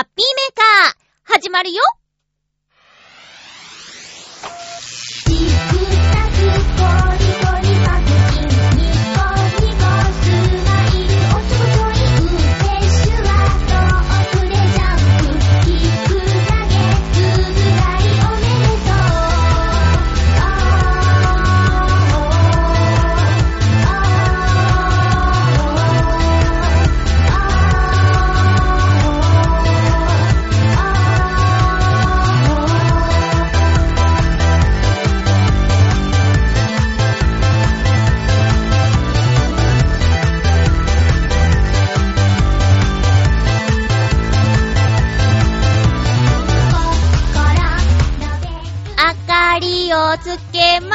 [0.00, 1.82] ハッピーメーカー、始まるよ。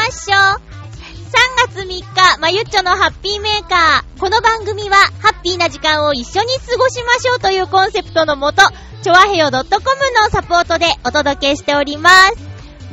[0.06, 0.38] ましょう。
[0.38, 4.20] 3月3日、まゆっちょのハッピーメーカー。
[4.20, 8.62] この番組は、ハッピーな時間を一緒に過ごしましょうというコンセプトのもと、
[9.02, 12.36] ちょわへよ .com のサポートでお届けしております。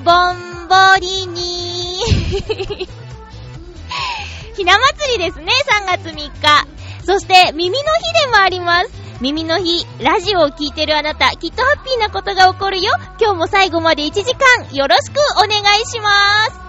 [0.02, 2.88] ぼんぼりにー。
[4.56, 5.52] ひな祭りですね、
[5.84, 6.30] 3月3日。
[7.04, 8.90] そして、耳の日でもあります。
[9.20, 12.90] 耳の日、ラジオを聴いてるあなた、きっとハッピーなことが起こるよ。
[13.20, 16.61] 今日も最後まで1時間、よろしくお願いします。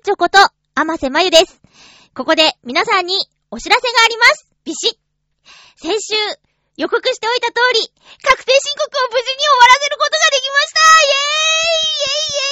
[0.00, 0.38] ちょこと、
[0.74, 1.60] あませまゆです。
[2.14, 3.14] ここで、皆さんに、
[3.50, 4.48] お知らせがあります。
[4.64, 4.98] ビシッ
[5.76, 6.14] 先週、
[6.76, 7.80] 予告しておいた通り、
[8.22, 12.44] 確定申告を無事に終わらせることができましたイェーイイェイイ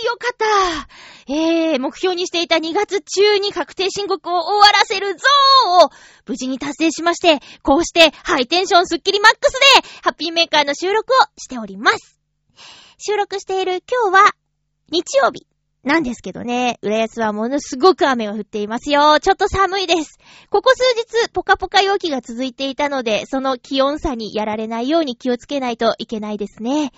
[0.00, 5.90] ェイよかったえー、目標にしていた2月中に確定申告を終わらせるぞーを
[6.26, 12.18] 無事に達成しまして、こうしてハイテンションスッキリマックスで、ハッピーメーカーの収録をしております。
[12.98, 14.34] 収録している今日は、
[14.90, 15.55] 日曜日。
[15.86, 19.20] なんですけどね、浦安はものすごく雨が降っていますよ。
[19.20, 20.18] ちょっと寒いです。
[20.50, 26.90] ここ数日、ポカポカ陽気が続いていたので、その気温差にやられないように気をつけないといけないですね。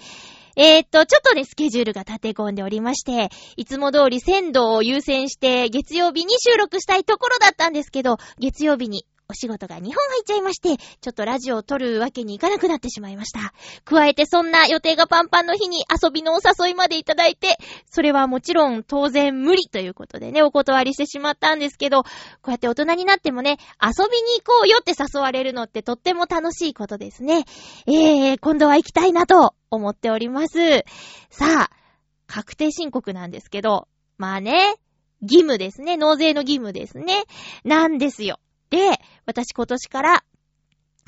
[0.56, 3.28] えー、っと、ちょっとね、スケジュールが立て込んでおりまして、
[3.59, 13.53] いつも通り鮮度を優先して、月曜日に収録したいところだったんですけど、月曜日にお仕事が2本入っちゃいまして、ちょっとラジオを撮るわけにいかなくなってしまいました。
[13.84, 17.59] 加えてそんな予定がパンパンの日に遊びのお誘いまでいただいて、
[17.91, 22.09] それはもちろん当然無理ということでね、お断りしてしまったんですけど、こ
[22.47, 27.44] うやって大人になってもね、遊びに行こうよって誘われるのってとっても楽しいことですね。
[27.87, 30.87] えー、今度は行きたいなと思っております。
[31.28, 31.71] さあ、
[32.27, 34.77] 確定申告なんですけど、まあね、
[35.21, 35.99] 義務ですね。
[35.99, 37.25] 納税の義務ですね。
[37.62, 38.38] なんですよ。
[38.71, 40.25] で、私今年から、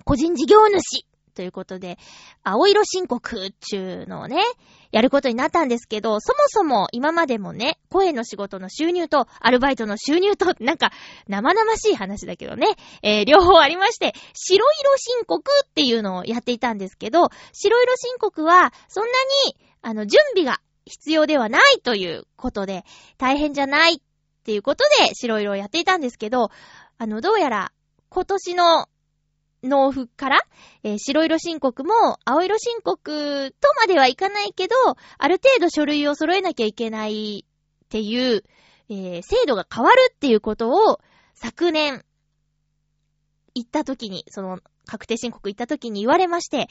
[0.05, 1.05] 個人事業主
[1.35, 1.99] ということで、
[2.43, 4.43] 青色申告中のをね、
[4.93, 10.93] やることになったんですけど、そもそも今までもね、声の仕事の収入と、アルバイトの収入と、 なんか、
[11.29, 12.67] 生々しい話だけどね、
[13.03, 19.11] えー両方ありまして、白色申告っていうのをやっていたんですけど、白色申告は、そんな
[19.47, 22.85] に、あの、準備が必要ではないということで、
[23.17, 23.99] 大変じゃないっ
[24.45, 26.51] ていうことで、白色をやっていたんですけど、
[27.03, 27.73] あの、どうやら、
[28.11, 28.87] 今年の
[29.63, 30.43] 納付から、
[30.83, 31.95] えー白色申告も
[32.27, 34.75] 青色申告とまではいかないけど、
[35.17, 38.45] ある程度書類を揃えなきゃいけないっていう、
[38.91, 41.01] えー制度が変わるっていうことを
[41.33, 42.05] 昨年
[43.55, 46.69] 行った時に、その確定申告行った時に言われまして、だっ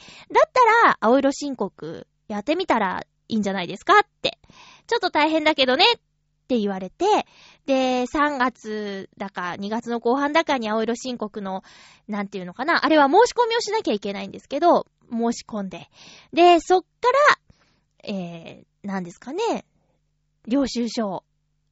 [0.52, 4.38] たら青色申告やってみたらいいんじゃないですかって。
[4.86, 6.00] ちょっと大変だけどねっ
[6.50, 7.04] って言われて、
[7.66, 11.62] で、3月だか2月の後半だかに青色申告の、
[12.08, 15.88] なんていうのかな、あれは申し込みをしなきゃいけないんですけど、申し込んで。
[16.32, 16.86] で、そっか
[18.02, 19.64] ら、えー、なんですかね、
[20.48, 21.24] 領収書を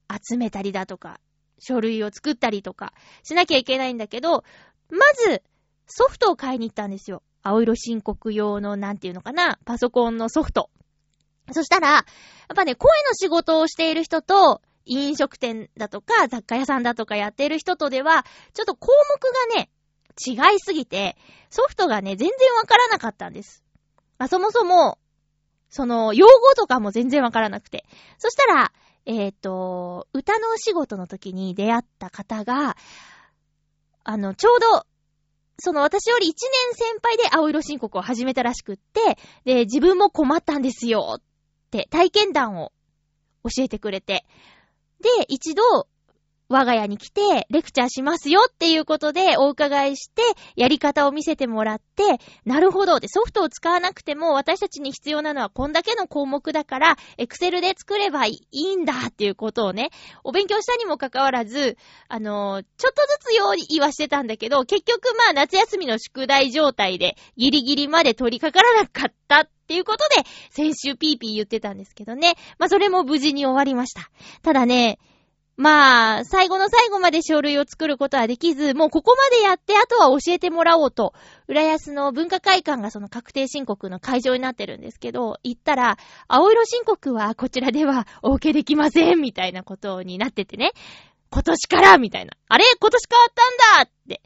[0.08, 1.18] 集めたりだとか、
[1.58, 2.92] 書類を作ったりとか
[3.24, 4.44] しなきゃいけないんだけど、
[4.90, 5.42] まず、
[5.88, 7.24] ソフトを買いに行ったんですよ。
[7.42, 10.70] 青色申告用の、なんていうのかな、パソコンのソフト。
[11.52, 12.04] そしたら、やっ
[12.54, 18.24] ぱね、声の仕事をしている人と、飲食店だとか、雑貨屋さんだとかやってる人とでは、
[18.54, 19.70] ちょっと項目がね、
[20.26, 21.16] 違いすぎて、
[21.50, 23.62] ソフトがね、全然わからなかったんです。
[24.18, 24.98] まあ、そもそも、
[25.70, 27.84] その、用語とかも全然わからなくて。
[28.18, 28.72] そしたら、
[29.06, 32.76] えっ、ー、と、歌のお仕事の時に出会った方が、
[34.04, 34.86] あの、ちょうど、
[35.60, 36.34] その私より1年
[36.74, 41.22] 先輩で青色申告を始めたらしくって、で、自分も困ったんですよっ
[41.70, 42.72] て体験談を
[43.44, 44.24] 教えてくれて、
[45.00, 45.88] で、一度、
[46.48, 50.22] 我が家に来て、レクチャーしますよっていうことでお伺いして、
[50.56, 53.00] やり方を見せてもらって、なるほど。
[53.00, 59.90] で、ソフトを使わなくても、私たちに必要なのはこんだけの項目だから、エクセルで作ればいいんだっていうことをね、
[60.24, 61.76] お勉強したにもかかわらず、
[62.08, 72.36] あのー、ちょっとずつ用意はしてたんだけど、結局まあ夏休みの宿題状態で、ギリギリまで取り掛からなかったっていうことで、先週ピーピー言ってたんですけどね。
[72.58, 74.10] まあそれも無事に終わりました。
[74.42, 74.98] ただね、
[75.58, 81.14] まあ、最後の最後まで書類を作ることはできず、もうここまでやって、あとは教えてもらおうと、
[81.48, 90.70] 浦安の文化会館がその確定申告の会場になってるんですけど、行ったら、青色申告はこちらではお受けできません、みたいなことになっててね。
[91.30, 92.32] 今年からみたいな。
[92.48, 92.64] あれ？
[92.80, 94.22] 今年変わったんだって。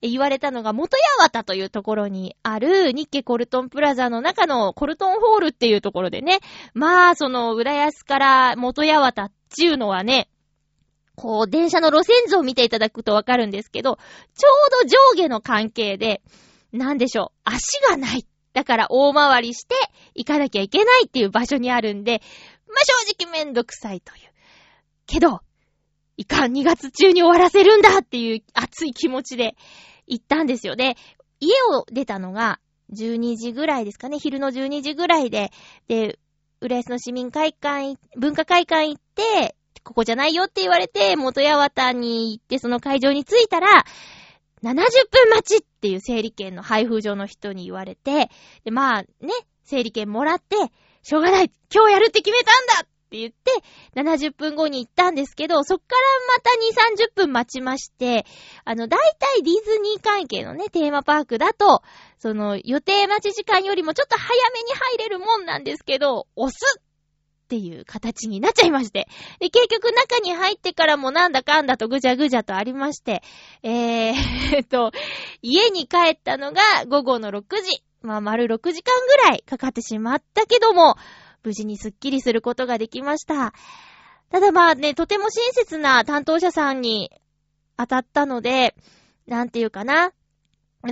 [0.00, 6.38] で、言われたのが元八幡というところにある日系コルトンプラザの中のコルトンホールっていうところでね。
[6.72, 10.30] まあ、その浦安から元八幡っていうのはね、
[11.16, 13.98] こう、電車の路線図を見ていただくとわかるんですけど、
[14.36, 14.50] ちょ
[14.82, 16.22] うど上下の関係で、
[16.72, 18.26] なんでしょう、足がない。
[18.52, 19.74] だから大回りして
[20.14, 22.22] 行かなきゃいけないっていう場所にあるんで、
[22.68, 24.32] まあ、正直めんどくさいという。
[25.06, 25.40] けど、
[26.16, 29.56] いかん、2月中に終わらせるんだっていう熱い気持ちで
[30.06, 30.76] 行ったんですよ。
[30.76, 30.96] で、
[31.40, 32.60] 家を出たのが
[32.92, 35.50] 12時ぐらいですかね、昼の12時ぐらいで、
[35.88, 36.18] で、
[36.60, 39.55] 浦安の市民会館、文化会館行って、
[39.86, 43.84] ここじゃないよって言われて、元八幡に行ってその会場に着いたら、
[44.64, 48.28] 70分待ちっていう整理券の配布所の人に言われて、
[48.64, 49.08] で、まあね、
[49.62, 50.56] 整理券もらって、
[51.04, 53.52] しょうがない今日やるって決めたんだって言って、
[53.94, 56.00] 70分後に行ったんですけど、そっから
[56.34, 58.26] また2、30分待ちまして、
[58.64, 61.82] あの、大体ディズニー関係のね、テーマパークだと、
[62.18, 66.82] その、予定待ち時間よりもちょっと早めに入れるもんなんですけど、押す
[67.46, 69.06] っていう形になっちゃいまして。
[69.38, 73.22] で、結局中に入ってからもなんだかんだとぐじゃぐじゃとありまして、
[73.62, 74.14] えー、
[74.56, 74.90] えと、
[75.42, 77.84] 家に帰ったのが午後の6時。
[78.02, 80.96] まあ、丸6時間ぐらいかかってしまったけども、
[81.44, 83.52] 無事にスッキリすることができました。
[84.30, 87.12] ただまあね、とても親切な担当者さんに
[87.76, 88.74] 当たったので、
[89.26, 90.12] なんていうかな。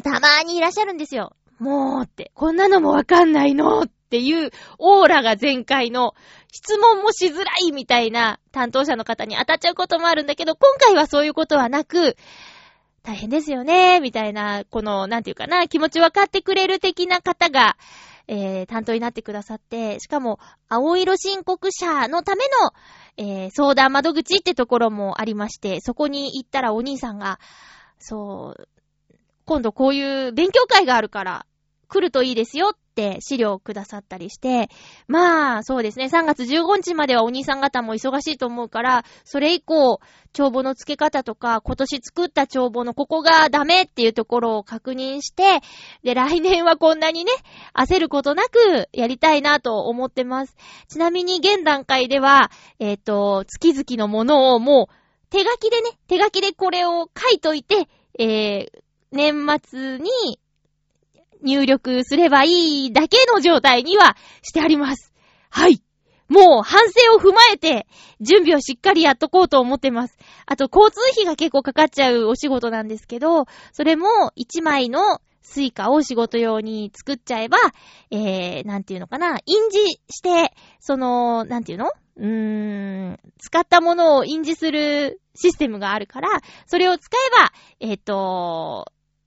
[0.02, 1.36] たまーにいらっしゃるんですよ。
[1.58, 6.14] もうって、こんなのもわかんないのっっていうオーラが全開の
[6.52, 12.16] 質問もしづらいみたいな担当者の方に当たっちゃうこともあるんだけど、今回はそういうことはなく、
[13.02, 17.76] 大変ですよね、みたいな、この、なんていうかな、気持ち分かってくれる的な方が、
[18.28, 20.38] えー、担当になってくださって、しかも、
[20.69, 22.44] 青色申告者のため
[23.19, 27.40] の、えー、相談窓口ってところもありまして、そこに行ったらお兄さんが、
[27.99, 28.68] そう、
[29.44, 31.47] 今度こういう勉強会があるから、
[31.85, 34.69] 来るといいですよって資料をくださったりして、
[35.09, 40.00] まあ、そうですね、3月15日まではお兄さん方も忙しいと思うから、それ以降、
[40.33, 45.61] 帳簿の付け方とか、今年作った帳簿のここがダメっていうところを確認して、
[46.03, 47.33] で、来年はこんなにね、
[47.75, 50.57] 焦ることなくやりたいなと思ってます。
[50.88, 54.95] ちなみに現段階では、えっ、ー、と、月々のものをもう、
[55.31, 57.88] 手書きでね、手書きでこれを書いといて、
[58.19, 60.38] えー、年末に
[61.44, 65.12] 入力すればいいだけの状態にはしてあります。
[65.50, 65.82] はい。
[66.28, 67.86] もう反省を踏まえて、
[68.20, 70.16] 準備をしっかりやっとこうと思ってます。
[70.46, 77.58] あと、交通費が結構かかっちゃうお仕事なんですけど、それも1枚の Suica を仕事用に作っちゃえば、
[78.10, 81.90] えー、なんていうのかな、印字して、その、なんていうの？
[82.16, 86.28] うーん、使ったものを印字するシステムがあるから、
[86.66, 88.86] それを使えば、えっ、ー、と、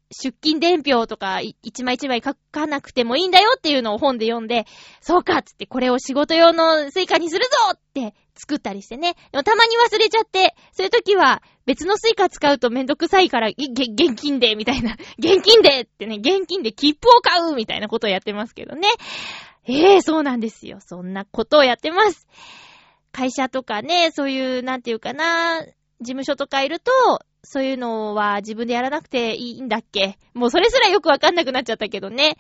[0.10, 4.66] 出勤伝票とか一枚一枚書かなくてもいいんだよっていうのを本で読んで、
[5.02, 9.16] そうかっつってこれを仕事用の Suica にするぞって作ったりしてね。
[9.32, 14.96] でもたまに忘れちゃって、そういう時は別の Suica 使うとめんどくさいから、現金でみたいな。
[15.20, 18.88] 現金でってね、現金で切符を買うみたいなことをやってますけどね。
[19.66, 20.80] ええー、そうなんですよ。
[20.80, 22.28] そんなことをやってます。
[23.12, 25.66] 会社とかね、そういう、なんていうかな、
[26.00, 26.92] 事務所とかいると、
[27.44, 30.18] そういうのは自分でやらなくていいんだっけ？
[30.34, 32.38] もうそれすらよくわかんなくなっちゃったけどね。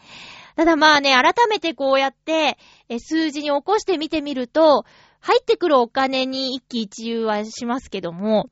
[0.55, 2.57] ただまあね、改めてこうやって、
[2.89, 4.85] え数字に起こしてみてみると、
[5.19, 8.49] 入ってくるお金に一喜一憂はしますけども、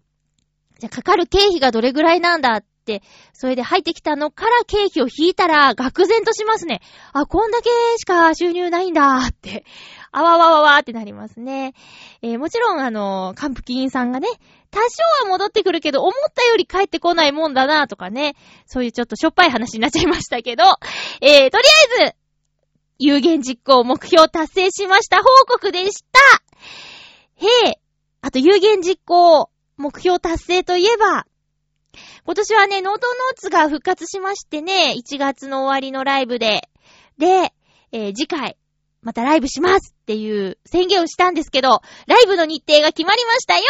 [0.79, 3.01] じゃかかる経費がどれぐらいなんだって、
[3.33, 6.81] それで入ってきたのから経費を引いたら、愕然としますね。
[7.13, 9.65] あ、こんだけしか収入ないんだって、
[10.11, 11.73] あわわわわってなりますね。
[12.21, 14.27] えー、もちろん、あの、カンプキンさんがね、
[14.75, 20.63] 多少は戻ってくるけど、思ったより帰ってこないもんだなとかね、そういうちょっとしょっぱい話になっちゃいましたけど、
[21.21, 21.63] えー、とり
[22.01, 22.15] あえず、
[22.99, 26.19] 有言実行目標達成しました報告でした。
[27.35, 27.79] へえ、
[28.19, 31.25] あと有言実行目標達成といえば、
[32.25, 36.67] 今年はね、ノートノーツが復活しましてね、1月の終わりのライブで、
[37.17, 37.53] で、
[37.93, 38.57] えー、次回、
[39.01, 43.63] またライブしますっていう宣言をしたんですけど、ライブの日程が決まりましたよ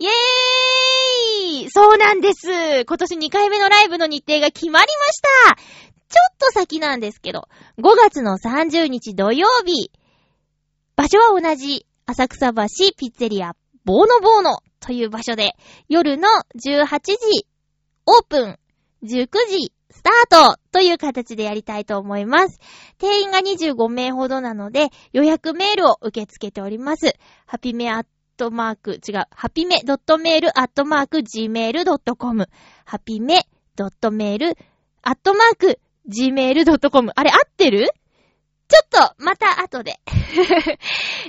[0.00, 5.20] イェーイそうなんです今年2回目のライブの日程が決まりまし
[5.56, 5.80] た
[6.10, 9.92] ちょっと先なんですけど、5月の30日土曜日、
[10.96, 12.66] 場所は同じ、浅草橋
[12.96, 13.54] ピッツェリア、
[13.84, 15.52] ボーノボーノという場所で、
[15.88, 17.46] 夜の18時、
[18.06, 18.58] オープン、
[19.04, 22.58] 19時、スタートという形でやりたいと思います。
[22.98, 27.14] 定員が25名ほどなので、予約メールを受け付けております。
[27.46, 28.06] ハピメアッ
[28.40, 32.48] トマーク、違う、ハピメドットメールアットマーク gmail.com
[32.86, 34.56] ハピメドットメール
[35.02, 35.78] アットマーク
[36.08, 37.90] gmail.com あれ合ってる？
[38.68, 40.00] ちょっと、また後で。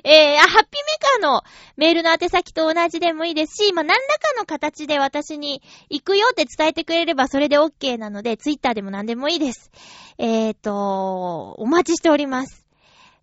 [0.05, 1.41] えー、あ、ハッピーメーカーの
[1.75, 9.71] メールの宛先と同じでもいいですし、まあ、何らかの形で私に行くよって伝えてくれればそれで OK なので、ツイッターでも何でもいいです。
[10.17, 12.65] えーと、お待ちしております。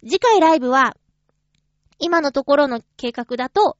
[0.03, 0.95] 次回ライブは、
[1.99, 3.77] 今のところの計画だと、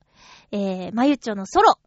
[0.51, 1.79] えー、まゆっちょのソロ、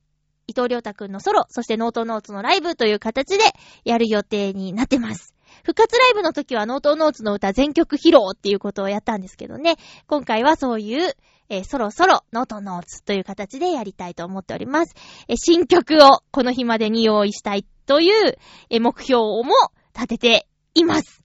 [0.48, 3.44] 伊藤良太くんのソロ、そしてノートノーツのライブという形で
[3.86, 5.34] やる予定になってます。
[5.64, 9.76] 復活ライブの時はノートノーツの歌全曲披露っていうことをやったんですけどね。
[10.08, 11.14] 今回はそういう、
[11.50, 14.96] えー、そろそろノートノーツという形でやりたいと思っております。
[15.28, 18.38] えー、新曲をこの日までに用意したいという、
[18.70, 19.54] えー、目標をも
[19.94, 21.21] 立てています。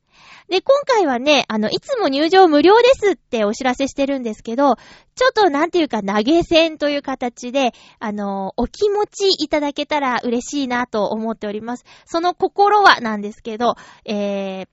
[0.48, 4.76] で、今回はね、あの、いつも入場無料ですってお知らせしてるんですけど、
[5.16, 11.84] ちょっとなんていうか投げ銭という形で、あの、お気持ちいただけたら嬉しいなと思っております。
[12.04, 13.74] その心はなんですけど、
[14.04, 14.68] えー、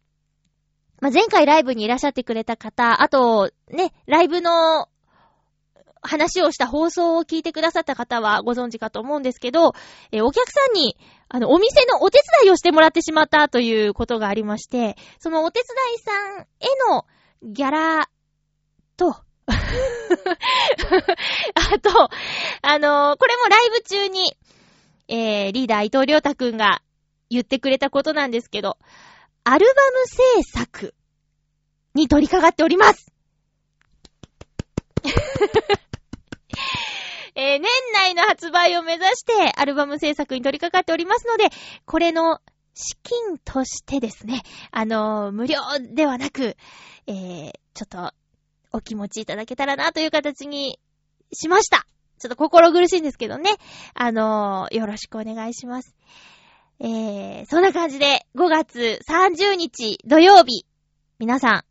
[1.01, 4.87] まあ、前回ライブにいらっしゃってくれた方、あと、ね、ライブの
[6.03, 9.73] 話をした放送を聞いてくださった方はご存知かと思うんですけど、
[10.11, 10.97] えお客さんに、
[11.29, 16.45] あの、お店のお手伝いをしてもらってしまったということがありまして、そのお手伝いさんへ
[16.91, 17.05] の
[17.41, 18.09] ギャラ
[18.97, 19.15] と、
[19.47, 19.55] あ
[21.79, 22.09] と、
[22.61, 24.37] あのー、これもライブ中に、
[25.07, 26.81] えー、リーダー伊藤良太くんが
[27.29, 28.77] 言ってくれたことなんですけど、
[29.43, 30.95] アルバム制作
[31.93, 33.11] に取り掛かっております
[37.35, 37.61] えー、
[38.13, 41.49] の発売を目指してアルバム制作に取り掛かっておりますので、
[41.85, 42.39] これの
[42.73, 44.41] 資金としてですね、
[44.71, 45.59] あのー、無料
[45.93, 46.57] ではなく、
[47.07, 48.13] えー、ちょっと
[48.71, 50.79] お気持ちいただけたらなという形に
[51.31, 51.85] しました。
[52.19, 53.51] ちょっと心苦しいんですけどね。
[53.93, 55.95] あのー、よろしくお願いします。
[56.79, 60.65] えー、そんな感じで5月30日土曜日、
[61.19, 61.63] 皆さん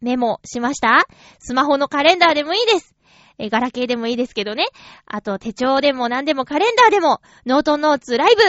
[0.00, 1.06] メモしました？
[1.38, 2.95] スマホのカレンダーでもいいです。
[3.38, 4.66] えガラケーでもいいですけどね。
[5.04, 8.42] あと手帳でも何でもカレンダーでも、ノートノーツライブ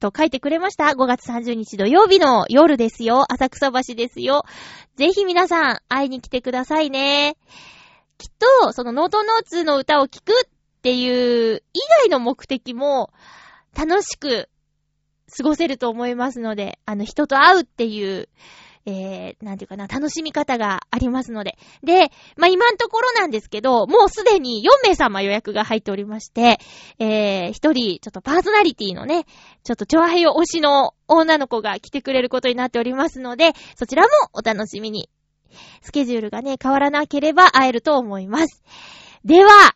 [0.00, 0.84] と書いてくれました。
[0.86, 3.30] 5月30日土曜日の夜ですよ。
[3.32, 4.44] 浅草橋ですよ。
[4.96, 7.36] ぜひ皆さん会いに来てくださいね。
[8.18, 8.28] きっ
[8.62, 10.50] と、そのノートノーツの歌を聴くっ
[10.82, 13.12] ていう以外の目的も
[13.76, 14.48] 楽しく
[15.36, 18.28] 過ごせると思いますので、あの人と会うっていう
[18.86, 21.58] えー、なんていうかな、楽しみ方がありますので。
[21.82, 26.58] で、まあ、今んところなんですけど、もうすでに4名様予約が入っておりまして、
[26.98, 29.24] えー、一人、ちょっとパーソナリティのね、
[29.64, 35.10] ちょっとチョアヘヨ推しの女の子が来てくれることになっておりますので、そちらもお楽しみに。
[35.82, 38.62] スケジュールがね、変わらなければ会えると思います。
[39.24, 39.74] では、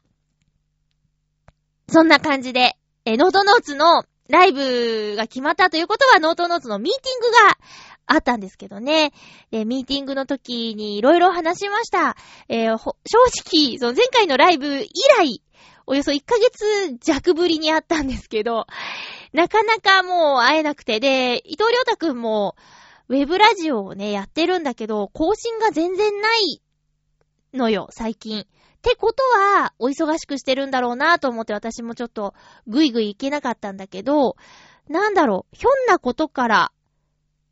[1.89, 7.59] そんな感じで、えノートノーツのライブが決まったということは、ノートノーツのミーティングが
[8.07, 9.13] あったんですけどね。
[9.51, 12.17] で、ミーティングの時にいろいろ話しました。
[12.49, 12.95] えー、正
[13.45, 15.43] 直、その前回のライブ以来、
[15.87, 18.67] およそ1ヶ月弱ぶりに会ったんですけど、
[19.33, 22.57] なかなかもう会えなくて、で、伊藤良太くんも、
[23.09, 26.63] ウェブラジオをね、やってるんだけど、更新が全然ない
[27.53, 28.41] のよ、最近。
[28.41, 28.45] っ
[28.81, 32.35] てことは、お忙しくしてるんだろうなと思って私もちょっと
[32.67, 34.37] ぐいぐい行けなかったんだけど、
[34.89, 36.73] なんだろう、ひょんなことから、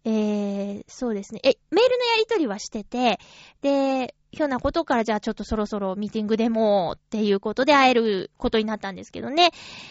[0.05, 1.41] えー、そうですね。
[1.45, 3.21] え、メールのやりとりはしてて、
[3.61, 9.51] で、ひょんなことからじゃあちょっとそろそろミーティングでもっていうことで会えることになったんですけどね。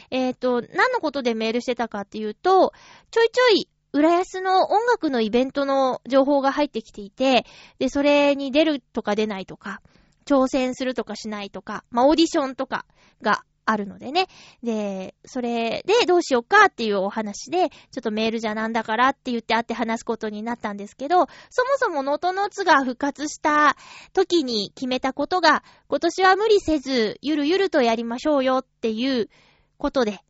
[0.09, 2.73] えっ、ー、と、何のことでメールしてたかっていうと、
[3.11, 7.45] ちょいちょい浦安の音楽のイベントの情報が入ってきていて、
[7.77, 9.81] で、それに出るとか出ないとか、
[10.25, 12.85] 挑戦するとかしないとか、まあ、オーディションとか
[13.21, 14.27] があるのでね。
[14.63, 23.75] で、それでどうしようかっていうお話で、ちょっとメールじゃなんだからって言って会って話すことになったんですけど、そもそもノートノツが復活した
[24.13, 29.29] 時に決めたことが、今年は無理せず、ゆるゆるとやりましょうよっていう
[29.77, 30.21] ことで、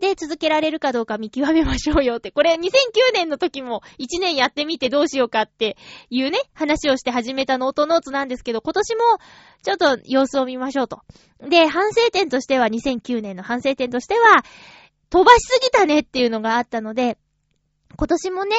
[0.00, 2.30] で、続けられるかどうか見極めましょうよって。
[2.30, 2.58] これ2009
[3.14, 5.76] 年の時も1年やってみてどうしようかって
[6.08, 9.02] いうね、話をして始めたノートノーツなんですけど、今年も
[9.62, 11.00] ちょっと様子を見ましょうと。
[11.40, 14.44] で、反省点としては、2009年の反省点としては、
[15.10, 17.18] 飛ばしすぎたねっていうのがあったので、
[17.96, 18.56] 今年もね、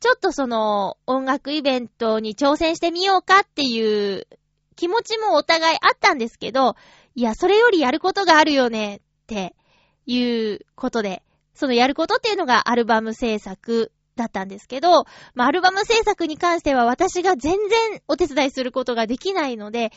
[0.00, 4.26] ちょっとその音楽イベントに挑戦してみようかっていう
[4.74, 6.74] 気持ちもお互いあったんですけど、
[7.14, 9.54] いや、それよりやることがあるよねって
[10.10, 11.22] いうことで、
[11.54, 19.92] そのやることっていうのがアルバム制作だったんですけど、まあ、アルバム制作に関しては私が全然お手伝いすることができないので、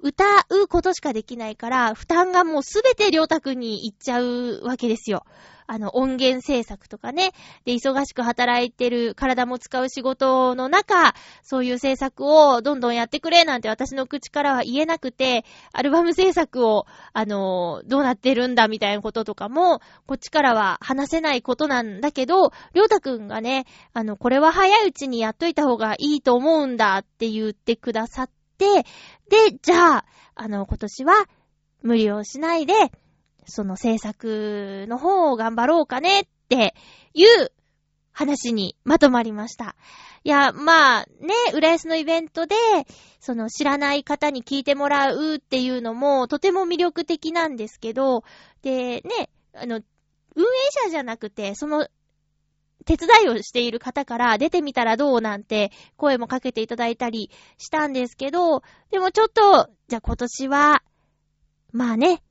[0.00, 5.24] 歌うことしかできないから、負担がもうすべてりょうたくんに行っちゃうわけですよ。
[5.66, 7.32] あの、音源制作とかね。
[7.64, 28.84] で、忙しく働いてる、体も使う仕事の中、そういう制作をどんどんやってくれなんて私の口からは言えなくて、アルバム制作を、あの、どうなってるんだみたいなこととかも、こっちからは話せないことなんだけど、りょうたくんがね、あの、これは早いうちにやっといた方がいいと思うんだって言ってくださって、で、
[29.62, 31.14] じゃあ、あの、今年は
[31.82, 32.74] 無理をしないで、
[33.46, 36.74] その制作の方を頑張ろうかねって
[37.14, 37.52] いう
[38.12, 39.76] 話にまとまりました。
[40.24, 42.56] いや、まあ、ね、浦安のイベントで、
[43.20, 48.24] その知らない方に聞いてもらうっていうのもとても魅力的なんですけど、
[48.62, 49.80] で、ね、あの、
[50.34, 50.46] 運営
[50.84, 51.86] 者じゃなくて、その
[52.86, 60.82] 手伝いをしている方から出てみたらどうなんて声もかけていただいたりしたんですけど、でもちょっと、じゃあ今年は、
[61.72, 62.22] まあね、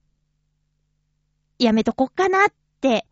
[1.60, 3.06] やめとこっかなって、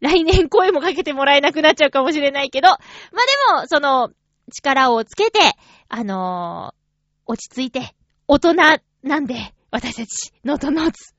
[0.00, 2.78] 来年声もかけてもらえなくなっちゃうかもしれないけど、まあ
[3.58, 4.10] でも、その、
[4.50, 5.38] 力をつけて、
[5.88, 7.94] あのー、落ち着いて、
[8.26, 8.54] 大人
[9.02, 11.14] なんで、私たち、ノートノーツ。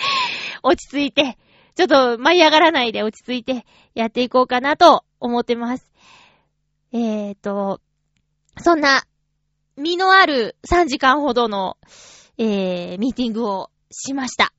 [0.62, 1.38] 落ち着いて、
[1.78, 3.64] ちょっと舞い上がらないで落ち着いて
[3.94, 5.88] やっていこうかなと思ってます。
[6.90, 7.80] えーと、
[8.60, 9.04] そんな、
[9.76, 11.76] 身のある3時間ほどの、
[12.36, 14.52] えー、ミーティングをしました。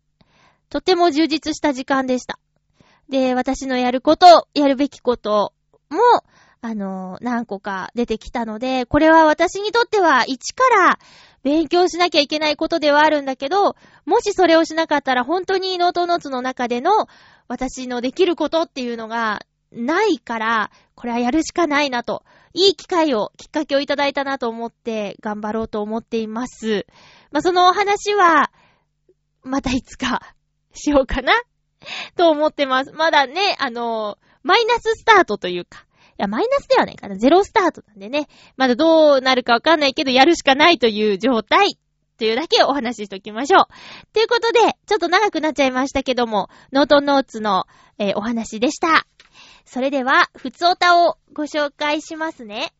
[0.69, 2.39] とても充実した時間でした。
[3.09, 5.53] で、私のやること、やるべきこと
[5.89, 5.99] も、
[6.61, 10.99] あの、何個か出てきたので、これは私にとっては一から
[11.43, 13.75] 勉強しなきゃいけないことではあるんだけど、
[14.05, 17.07] もしそれをしなかったら本当にノートノーツの中での
[17.47, 22.23] 私のできることっていうのがないから、これはやるしかないなと、
[22.53, 26.87] いい機会を、きっかけをいただいたなと思って頑張ろうと思っています。
[27.31, 28.51] まあ、そのお話は、
[29.43, 30.21] またいつか
[30.73, 31.33] しようかな
[32.15, 32.91] と思ってます。
[32.91, 35.85] まだね、あの、マイナススタートというか、
[36.19, 37.15] いや、マイナスではないかな。
[37.15, 38.27] ゼロスタートなんでね。
[38.57, 41.79] まだどうなるかわかんないけど、やるしかないという状態。
[42.17, 43.65] というだけお話ししておきましょう。
[44.11, 47.63] ということで、ちょっと長くなっちゃいましたけども、ノートノーツの、
[47.97, 49.05] えー、お話でした。
[49.63, 52.73] それでは、ふつおたをご紹介しますね。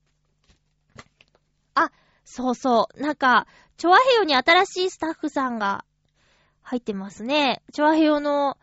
[1.76, 1.92] あ、
[2.26, 3.02] そうそう。
[3.02, 3.48] なんか、
[3.78, 5.86] チョアヘヨに新しいスタッフさんが
[6.62, 7.62] 入ってますね。
[7.72, 8.58] チョアヘヨの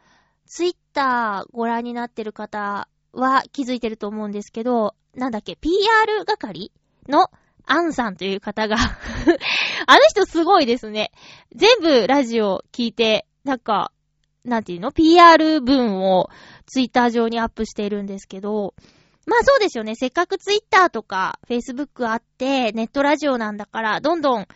[0.45, 6.71] ツイッターご覧になってる方は気づいてると思うんですけど、なんだっけ、PR 係
[7.09, 7.31] の
[7.65, 8.77] アンさんという方が
[9.87, 11.11] あの人すごいですね。
[11.55, 13.91] 全部ラジオ聞いて、なんか、
[14.45, 16.31] なんていうの ?PR 文を
[16.67, 18.75] ツイッター上にアップしているんですけど、
[19.27, 19.97] まあそうですよね。
[19.97, 24.47] せっかくツイッターとかフェイスブックあって、ネットラジオなんだから、どんどん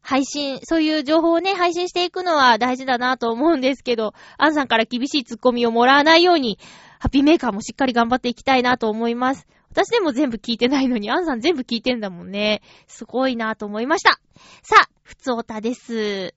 [0.00, 6.58] 配信、そういう情報をね、配信していくのは大事だなと思うんですけど、アンさんから厳しいツッコミをもらわないように、
[6.98, 9.46] ハッピーメーカーもしっかり頑張っていきたいなと思います。
[9.70, 12.62] 私でも全部聞いてないのに、アンさん全部聞いてんだもんね。
[12.86, 14.20] すごいなと思いました。
[14.62, 16.34] さあ、ふつおたです。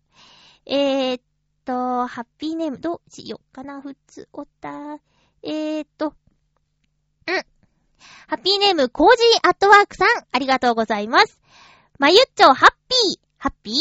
[0.65, 1.21] えー、っ
[1.65, 4.99] と、ハッピーネーム、どうしよっかな、ふつおた。
[5.41, 6.13] えー、っと、
[7.27, 7.33] うん。
[8.27, 11.39] ハッピーネーム、コージーアットワークさん、ありがとうございます。
[11.97, 13.75] まゆっちょ、ハッピー、ハッピー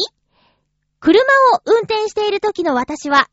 [1.00, 1.20] 車
[1.54, 3.28] を運転している時の私は、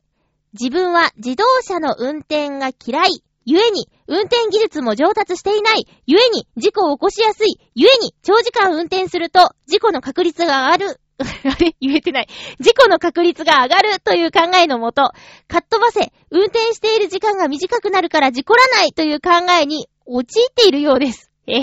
[0.53, 10.99] 自分は自動車の運転が嫌い、ゆえに、運転技術も上達していない、ゆえに、事故を起こしやすい、ゆえに、長時間運転すると、事故の確率が上がる。
[11.21, 11.23] あ
[11.60, 11.75] れ？
[11.79, 12.27] 言えてない。
[12.60, 15.12] 事故の確率が上がるという考えのもと、
[15.47, 19.29] かっ飛ばせ、運転している時間が短くなるから事故らないという考
[19.62, 21.31] えに陥っているようです。
[21.47, 21.62] え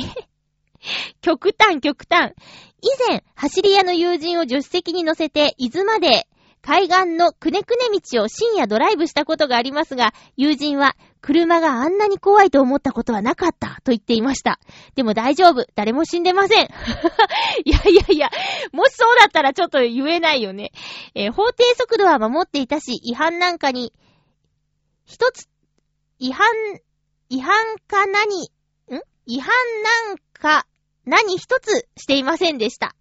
[1.20, 2.32] 極端極端。
[2.80, 6.26] 以前、走り屋の友人を助手席に乗せて、伊豆まで
[6.62, 14.58] 海岸のくねくね道を深夜ドライブしたことがありますが、友人は車があんなに怖いと思ったことはなかったと言っていました。
[14.96, 15.64] でも大丈夫。
[15.76, 16.66] 誰も死んでません。
[17.64, 18.30] いやいやいや、
[18.72, 20.72] もしそうだったらちょっと言えないよね。
[21.14, 23.92] えー、法定速度は守っていたし、違反なんかに、
[25.06, 25.48] 一つ、
[26.18, 26.46] 違反、
[27.28, 29.00] 違反か何、ん？
[29.26, 29.54] 違反
[30.08, 30.66] なんか
[31.06, 32.96] 何一つしていませんでした。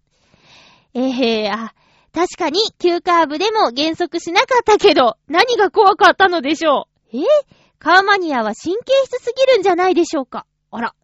[0.94, 1.74] えー、あ、
[2.12, 7.24] 確かに、急カーブでも減速しなかったけど、何が怖かったのでしょうえ
[7.82, 10.94] カーマニアは神経質すぎるんじゃないでしょうかあら。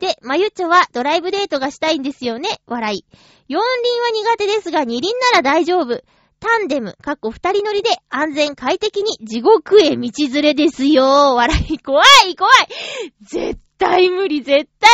[0.00, 3.04] で、まゆっちょはドライブデートがしたいんですよね笑い。
[3.46, 6.02] 四輪は苦手ですが二輪なら大丈夫。
[6.40, 11.36] タンデム、かっこ二人乗りで安全快適に地獄へ道連れですよ。
[11.36, 11.78] 笑い。
[11.78, 13.14] 怖い、怖い。
[13.22, 14.90] 絶対無理、絶対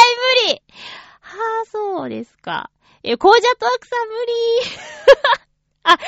[0.46, 0.62] 無理。
[1.20, 2.70] はぁ、そうですか。
[3.02, 4.32] え、コージャトワークさん無理。
[5.84, 6.02] あ、コ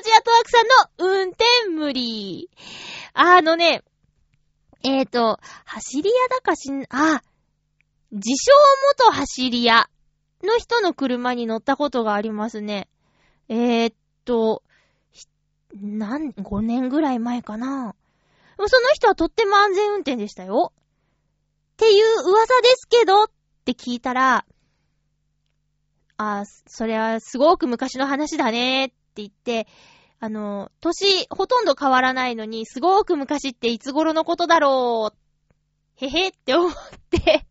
[0.00, 2.50] ージアトワークさんの運転無理。
[3.12, 3.84] あのね、
[4.84, 7.22] えっ、ー、と、走り屋だかしん、あ、
[8.12, 8.52] 自称
[9.02, 9.88] 元走り屋
[10.42, 12.88] の人の車に乗ったことがありますね。
[13.48, 13.94] えー、っ
[14.26, 14.62] と、
[15.74, 17.94] なん、5年ぐらい前かな。
[18.56, 20.72] その人はとっても安全運転でしたよ。
[20.76, 23.30] っていう噂ですけどっ
[23.64, 24.44] て聞いたら、
[26.18, 29.66] あ、それはすごく昔の話だねって言って、
[30.24, 35.16] あの、年ほとんど変わらないのに、すごく昔っていつ頃のことだろう、
[35.96, 36.72] へへって思っ
[37.10, 37.18] て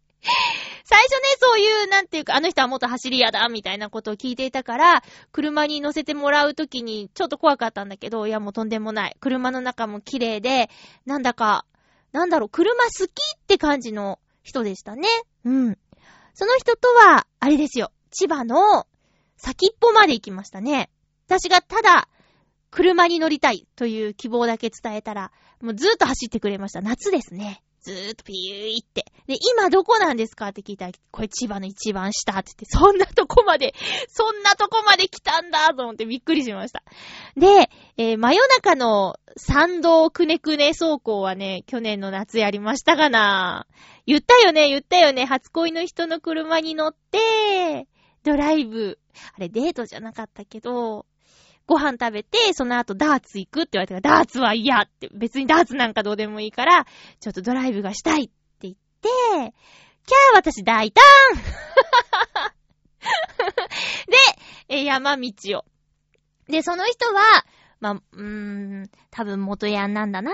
[0.84, 9.16] 最初ね、そういう、なんていうか、あの人は元走り屋だ、みたいなことを聞いていたから、車に乗せてもらうときに、ちょっと怖かったんだけど、いやもうとんでもない。
[9.20, 10.72] 車の中も綺麗で、
[11.06, 11.68] なんだか、
[12.12, 15.08] なんだろう、車好きって感じの人でしたね。
[15.46, 15.78] うん。
[16.34, 18.88] その人とは、あれですよ、千葉の
[19.38, 20.90] 先っぽまで行きましたね。
[21.28, 22.10] 私がただ、
[22.74, 25.32] 車に乗りたいという希望だけ伝えたら、
[25.62, 26.82] もうずーっと走ってくれました。
[26.82, 27.62] 夏ですね。
[27.84, 29.06] ずーっとピューイって。
[29.28, 33.76] で、今どこなんですかって聞いたら、これ千葉の一番下って言って、そんなとこまで、
[34.08, 36.82] そんなとこまで来たんだと思ってびっくりしました。
[37.38, 43.68] で、えー、真夜中の参道くねくね走行はね、去年の夏やりましたがな
[44.08, 45.26] 言ったよね、言ったよね。
[45.26, 47.88] 初恋の人の車に乗って、
[48.24, 48.98] ドライブ。
[49.36, 51.06] あれデートじゃなかったけど、
[51.66, 56.86] ご飯食べて、その後ダーツ行くって言われたから、ダーツは嫌って、別にダーツなんかどうでもいいから、
[57.20, 58.80] ちょっとドライブがしたいって言って、
[60.06, 61.04] キャー私大胆
[64.68, 65.66] で、山道を。
[66.48, 67.46] で、その人は、
[67.80, 70.32] まあ、うーん、多分元ヤンなんだな。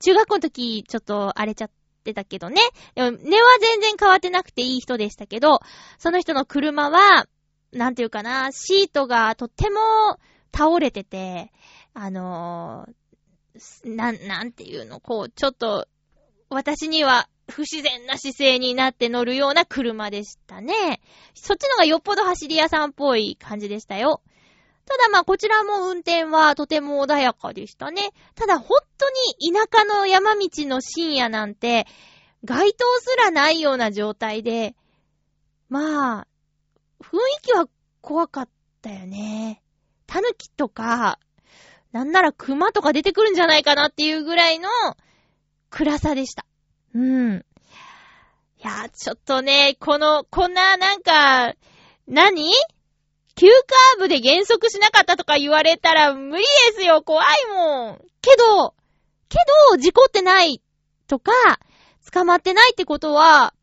[0.00, 1.70] 中学校の時、ちょっと荒れちゃっ
[2.04, 2.60] てたけどね。
[2.94, 5.60] でも、根は全然変わってなくていい人でしたけど、
[5.98, 7.26] その人の車は、
[7.72, 10.18] なんていうかな、シートがとっても
[10.54, 11.52] 倒れてて、
[11.94, 15.86] あのー、なん、なんていうの、こう、ちょっと、
[16.48, 21.00] 私には不自然な姿勢になって乗るような車でしたね。
[21.34, 24.22] そっちのがよっぽど走り屋さんっぽい感じでしたよ。
[24.86, 28.10] ただまあこちらも運転はとても穏やかでしたね。
[28.34, 29.08] ただ本当
[29.44, 31.86] に田舎の山道の深夜なんて
[32.44, 34.74] 街灯すらないような状態で、
[35.68, 36.26] まあ、
[37.00, 37.68] 雰囲気は
[38.00, 38.48] 怖かっ
[38.82, 39.62] たよね。
[40.12, 41.20] タヌキとか、
[41.92, 44.68] なんなら熊とか出てくるんじゃないかなっていうぐらいの
[45.70, 46.44] 暗さでした。
[46.96, 47.36] うん。
[47.36, 47.42] い
[48.58, 51.54] やちょっとね、この、こんななんか、
[52.08, 52.50] 何？
[53.36, 58.74] 急カーブで減速しなかったとか言われたら無理ですよ怖いもんけど、
[59.28, 59.38] け
[59.70, 60.60] ど、事故ってない
[61.06, 61.30] とか、
[62.12, 63.54] 捕まってないってことは、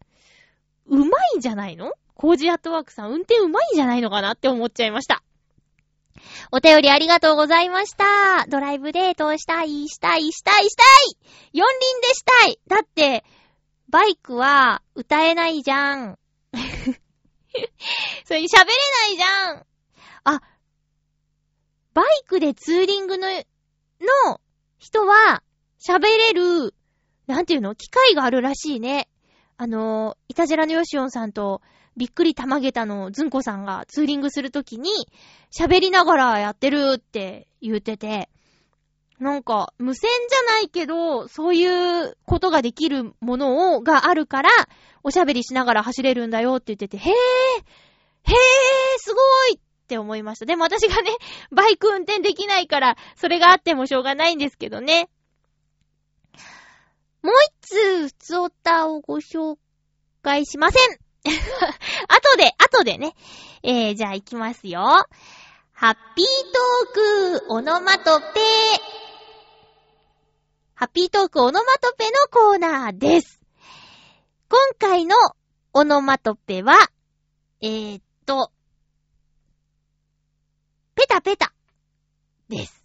[0.87, 1.91] うまいんじゃないの？
[2.15, 5.21] コージアットワークさん、運転うまいんじゃないのかなって思っちゃいました。
[6.51, 8.45] お便りありがとうございました。
[8.47, 11.17] ドライブデートをしたい、したい、したい、したい
[11.53, 13.23] 四輪でしたいだって、
[13.89, 16.19] バイクは歌えないじゃん。
[18.25, 19.65] それに喋れないじゃん。
[20.25, 20.41] あ、
[21.93, 24.41] バイクでツーリングの、の
[24.77, 25.41] 人は
[25.79, 26.73] 喋れる、
[27.27, 27.75] なんていうの？
[27.75, 29.07] 機会があるらしいね。
[29.57, 31.61] あの、イタジェラのヨシオンさんと
[31.97, 34.91] びっくりたまげたのずんこさんがツーリングするときに
[35.51, 38.29] 喋りながらやってるって言ってて、
[39.19, 41.65] なんか、無線じゃないけど、そうい
[42.05, 44.49] うことができるものを、があるから、
[45.03, 48.33] おしゃべりしながら走れるんだよって言ってて、へーへー
[48.99, 50.45] すごいって思いました。
[50.45, 51.09] でも私がね、
[51.51, 55.09] バイク運転できないから、それがあってもしょうがないんですけどね。
[57.23, 57.33] もう
[57.63, 59.57] 一通、ふつおたをご紹
[60.21, 61.06] 介しません
[62.07, 63.15] 後で、後でね。
[63.63, 64.81] えー、じゃあ行きますよ。
[65.73, 66.25] ハッピー
[66.95, 68.25] トーク、オノマトペ
[70.73, 73.39] ハッピートークオノマトペのコーナーです。
[74.49, 75.15] 今回の
[75.73, 76.75] オノマトペは、
[77.61, 78.51] えー、っと、
[80.95, 81.53] ペタペタ
[82.49, 82.83] です。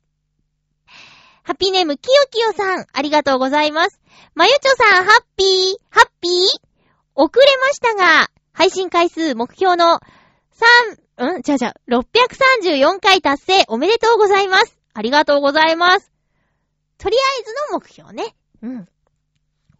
[1.44, 4.00] ハッピーネーム、キヨキヨさん、ありがとうございます。
[4.34, 6.72] まゆちょさん、ハッピー、ハッピー？
[7.14, 10.00] 遅れましたが、配信回数目標の
[11.18, 11.42] 3、ん？
[11.42, 14.78] じゃじゃ、634回達成おめでとうございます。
[14.94, 16.12] ありがとうございます。
[16.98, 18.34] とりあえずの目標ね。
[18.62, 18.88] うん。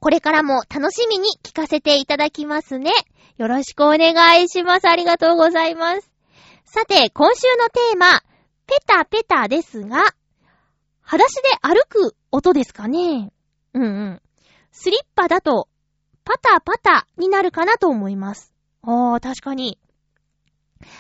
[0.01, 2.91] これからも楽しみに聞かせていただきますね。
[3.37, 4.89] よろしくお願いします。
[4.89, 6.11] ありがとうございます。
[6.65, 8.21] さて、今週のテーマ、
[8.67, 10.03] ペタペタですが、
[11.03, 13.33] 裸足で歩く音ですかね
[13.75, 14.23] うんうん。
[14.71, 15.69] スリッパだと、
[16.25, 18.52] パタパタになるかなと思います。
[18.83, 19.79] ああ、確かに。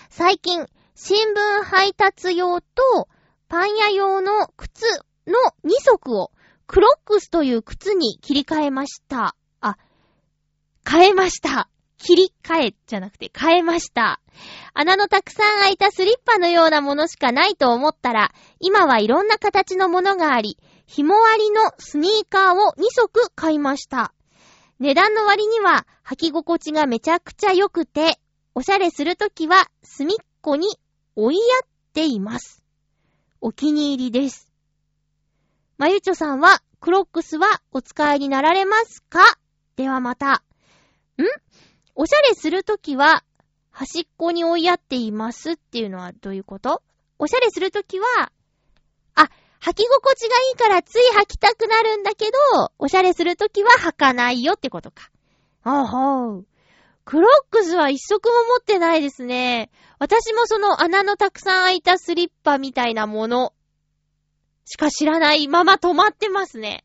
[0.08, 3.08] 最近、新聞配達用と
[3.48, 4.84] パン屋用の靴
[5.26, 6.30] の2足を
[6.66, 9.34] クロックスという靴に切り替えました。
[9.60, 9.76] あ、
[10.88, 11.68] 変えました。
[11.98, 14.20] 切り替えじゃなくて変えました。
[14.74, 24.12] 穴のたくさん開いたスリッパのようなものしかないと思ったら、今はいろんな形のものがあり、紐割りのスニーカーを2足買いました。
[24.82, 28.18] 値段の割には履き心地がめちゃくちゃ良くて、
[28.52, 30.66] おしゃれするときは隅っこに
[31.14, 32.64] 追いやっています。
[33.40, 34.50] お気に入りです。
[35.78, 39.20] まゆちょさんは、クロックスはお使いになられますか？
[39.76, 40.32] ではまた。
[40.32, 40.42] ん？
[41.94, 43.22] おしゃれするときは、
[43.70, 46.82] 端っこに追いやっていますっていうのはどういうこと？
[47.20, 48.32] おしゃれするときは、
[49.62, 55.10] 履き心地がいいからつい履きたくなるんだけど、おしゃれするときは履かないよってことか。
[55.62, 56.46] あほう。
[57.04, 59.70] クロックスは一足も持ってないですね。
[60.00, 63.52] 私もその穴のたくさん開いたスリッパみたいなもの
[64.64, 66.84] しか知らないまま止まってますね。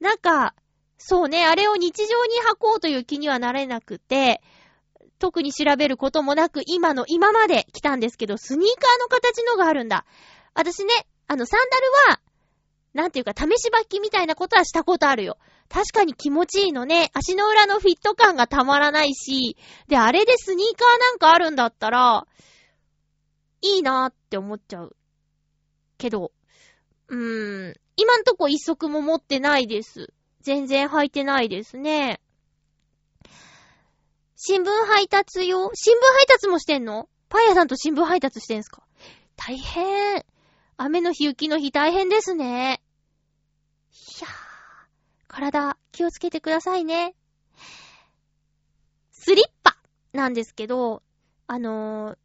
[0.00, 0.54] なんか、
[0.98, 4.42] そうね、あれを日常に履こうという気にはなれなくて、
[5.18, 10.04] 特に調べることもなく今の今まで来たんですけど、スニーカーの形のがあるんだ。
[10.54, 12.20] 私ね、あの、サンダルは、
[12.92, 15.38] なんていうか、試し履きみたいなことはしたことあるよ。
[15.68, 17.10] 確かに気持ちいいのね。
[17.14, 19.56] 足の裏のフィット感がたまらないし、
[19.88, 22.26] で、あれでスニーカーなんかあるんだったら、
[23.62, 24.96] いいなーって思っちゃう。
[25.98, 26.32] けど、
[27.08, 30.12] うーん、今んとこ一足も持ってないです。
[30.42, 32.20] 全然履いてないですね。
[34.36, 35.70] 新聞配達用？
[35.74, 37.08] 新聞配達もしてんの？
[37.30, 38.82] パン屋さんと新聞配達してんすか？
[39.36, 40.24] 大変。
[40.76, 42.82] 雨の日、雪の日大変ですね。
[43.92, 44.30] いやー、
[45.28, 47.14] 体気をつけてくださいね。
[49.12, 49.76] スリッパ
[50.12, 51.02] なんですけど、
[51.46, 52.16] あのー、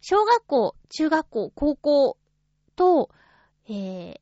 [0.00, 2.18] 小学校、中学校、高校
[2.74, 3.10] と、
[3.68, 4.18] えー、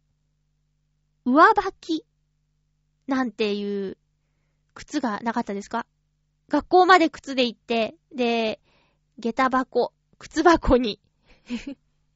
[1.25, 2.05] 上履き
[3.07, 3.97] なんていう
[4.75, 5.87] 靴がなかったですか？
[6.49, 8.61] 学校まで靴で行って、で、
[9.19, 11.01] 下駄箱、靴箱に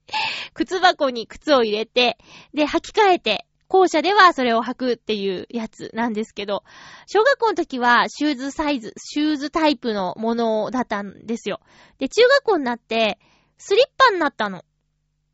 [0.55, 2.19] 靴箱に靴を入れて、
[2.55, 6.65] で、履き替えて、校舎ではそれを履くっていうやつなんですけど、
[7.07, 11.61] 小学校の時はシューズサイズ、シューズタイプのものだったんですよ。
[11.99, 13.19] で、中学校になって、
[13.59, 14.65] スリッパになったの。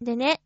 [0.00, 0.40] でね、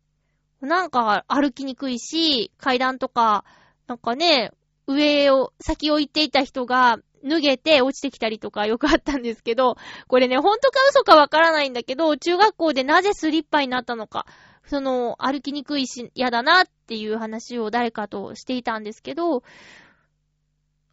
[0.61, 3.43] なんか歩きにくいし、階段とか、
[3.87, 4.51] なんかね、
[4.85, 9.75] 上を、先を行っていた人が脱げて落ちてきたりとかよくあったんですけど、
[10.07, 14.25] これね、ほんとか嘘かわからないんだけど、中学校でなぜスリッパになったのか、
[14.65, 19.43] その、歩きにくいし、嫌だなっていう話を誰かとしていたんですけど、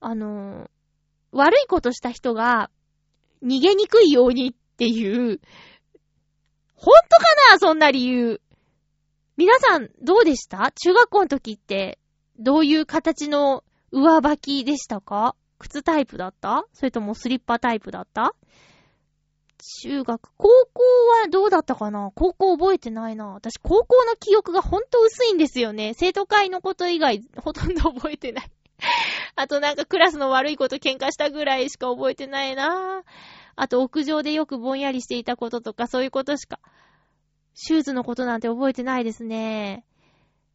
[0.01, 0.71] あの、
[1.33, 2.71] 悪いことした人が
[3.43, 5.41] 逃げにくいようにっていう、
[6.75, 8.41] ほんとかなそんな理由。
[9.37, 10.73] 皆さん、どうでした？
[10.73, 11.99] 中学校の時って、
[12.39, 15.37] どういう形の上履きでしたか？
[15.59, 16.66] 靴タイプだった？
[16.73, 18.35] それともスリッパタイプだった？
[19.83, 20.83] 中学、高校
[21.23, 22.12] はどうだったかな？
[22.14, 23.29] 高校覚えてないな。
[23.29, 25.95] 私、高校の記憶がほんと薄いんですよね。
[25.95, 28.51] 生徒会のこと以外、ほとんど覚えてない。
[29.35, 33.03] あとなんかクラスの悪いこと喧嘩したぐらいしか覚えてないな。
[33.57, 36.61] あと屋上でよくぼんやりしていたこととか、そういうことしか、
[37.55, 39.87] シューズのことなんて覚えてないですね。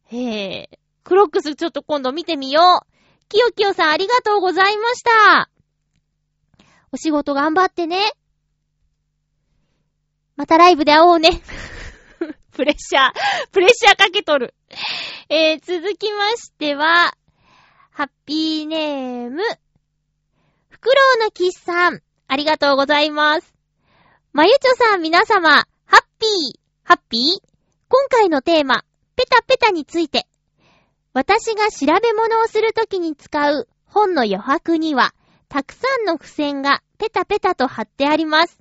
[0.04, 0.78] へえ。
[1.02, 2.86] クロックスちょっと今度見てみよう。
[3.32, 5.48] きよきよさんありがとうございました。
[6.92, 8.12] お仕事頑張ってね。
[10.36, 11.40] またライブで会おうね。
[12.52, 14.54] プレッシャー、プレッシャーかけとる。
[15.30, 17.14] えー、続きましては、
[17.90, 19.42] ハッピーネーム、
[20.68, 23.54] フクロウのキスさん、ありがとうございます。
[24.34, 27.48] まゆちょさん皆様、ハッピー、ハッピー？
[27.88, 28.84] 今回のテーマ、
[29.16, 30.26] ペタペタについて。
[31.14, 35.12] 私が調べ物をするときに使う本の余白には、
[35.48, 38.58] たくさんの付箋がペタペタと貼ってあります。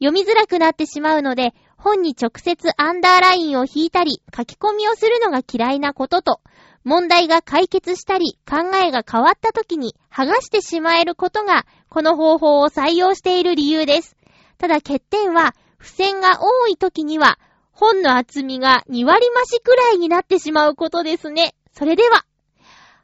[0.00, 6.40] 読みづらくなってしまうので、本に直接アンダーラインを引いたり、書き込みをするのが嫌いなことと、
[6.82, 14.16] 問題が解決したり、考えが変わった時に剥がしてしまえることが、この方法を採用している理由です。
[14.58, 17.38] ただ欠点は、付箋が多い時には、
[17.80, 21.54] 本の厚みが2割増しくらいになってしまうことですね。
[21.72, 22.26] それでは。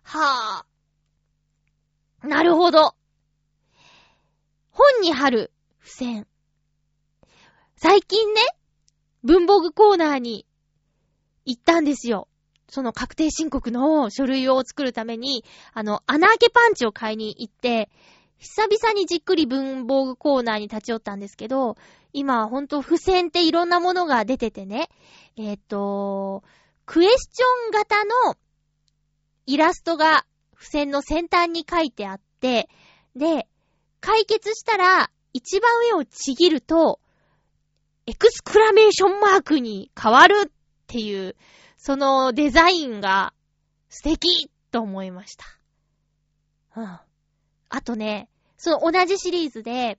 [0.02, 2.28] はぁ。
[2.28, 2.94] なるほど。
[4.70, 6.26] 本に貼る付箋。
[7.76, 8.42] 最近ね、
[9.24, 10.44] 文房具コーナーに
[11.46, 12.28] 行ったんですよ。
[12.68, 17.88] その確定申告の書類を作るために、あの、穴開けパンチを買いに行って、
[18.38, 21.76] 久々にじっくり文房具コーナーに立ち寄ったんですけど、
[22.16, 24.88] 今ほんと付箋っていろんなものが出ててね、
[25.36, 26.42] えっ、ー、と、
[26.86, 28.36] クエスチョン型の
[29.44, 30.24] イラストが
[30.54, 32.70] 付箋の先端に書いてあって、
[33.14, 33.46] で、
[34.00, 37.00] 解決したら一番上をちぎると、
[38.06, 40.50] エクスクラメーションマークに変わるっ
[40.86, 41.36] ていう、
[41.76, 43.34] そのデザインが
[43.90, 45.44] 素敵と思いました。
[46.76, 46.98] うん。
[47.68, 49.98] あとね、その同じシリーズで、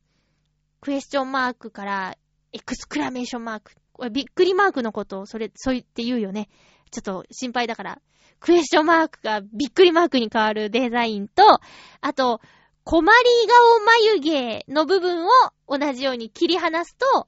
[0.81, 2.17] クエスチョンマークから
[2.53, 3.73] エクスクラメーションマーク。
[3.93, 6.49] これびっくりマークのことをそれ、そう言って言うよね。
[6.91, 8.01] ちょっと心配だから。
[8.39, 11.59] クエスチョンマークがびっくりマークに変わるデザインと、
[12.01, 12.41] あと、
[12.83, 13.79] 困り顔
[14.19, 15.29] 眉毛の部分を
[15.67, 17.27] 同じように切り離すと、は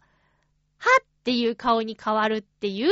[1.01, 2.91] っていう顔に変わるっていう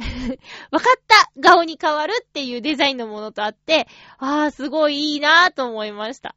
[0.70, 3.86] わかった顔に変わるっていうデザインのものとあって、
[4.18, 6.34] ああ、すごいいいなぁと思いました。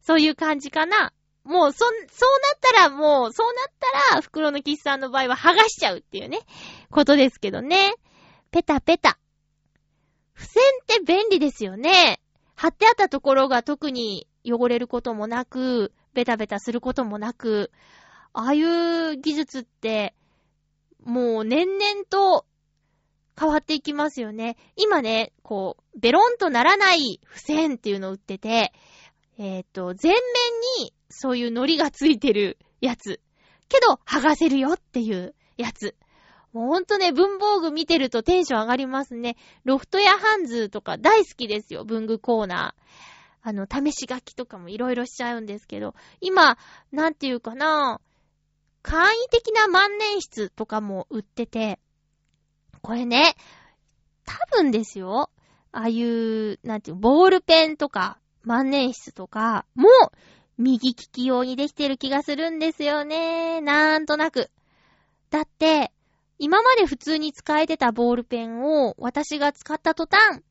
[0.00, 1.12] そういう感じかな。
[1.46, 2.10] もう、そ、そうなっ
[2.60, 3.72] たら、もう、そうなっ
[4.10, 6.40] たら、袋のキスさんの場合は剥がしちゃうっていうね、
[6.90, 7.94] ことですけどね。
[8.50, 9.18] ペタペタ。
[10.34, 12.20] 付箋って便利ですよね。
[12.56, 17.70] 貼ってあったところが特に汚れることもなく、ベタベタすることもなく、
[18.32, 20.14] ああいう技術って、
[21.04, 22.44] もう年々と
[23.38, 24.56] 変わっていきますよね。
[24.74, 28.72] 今ね、こう、ベロンとならない付箋っていうのを売ってて、
[29.38, 30.20] えっ、ー、と、全面
[30.84, 33.20] にそういう糊がついてるやつ。
[33.68, 35.96] けど、剥がせるよっていうやつ。
[36.52, 39.36] もうほんとね、文房具見てるとテンション上がりますね。
[39.64, 43.48] ロフトやハンズとか大好きですよ、文具コーナー。
[43.48, 46.58] あの、試し書きとかもいろいろしちゃうんですけど、今、
[46.92, 48.00] なんていうかな、
[48.82, 51.78] 簡易的な万年筆とかも売ってて、
[52.82, 53.34] これね、
[54.24, 55.30] 多分ですよ、
[55.72, 59.92] ああいう、なんていう、ボールペンとか、万年筆とかもう、
[60.58, 63.60] 右利き用にできてる気がするんですよね。
[63.60, 64.50] なんとなく。
[65.30, 65.92] だって、
[66.38, 70.42] 今まで普通に使えてたボールペンを私が使った途端、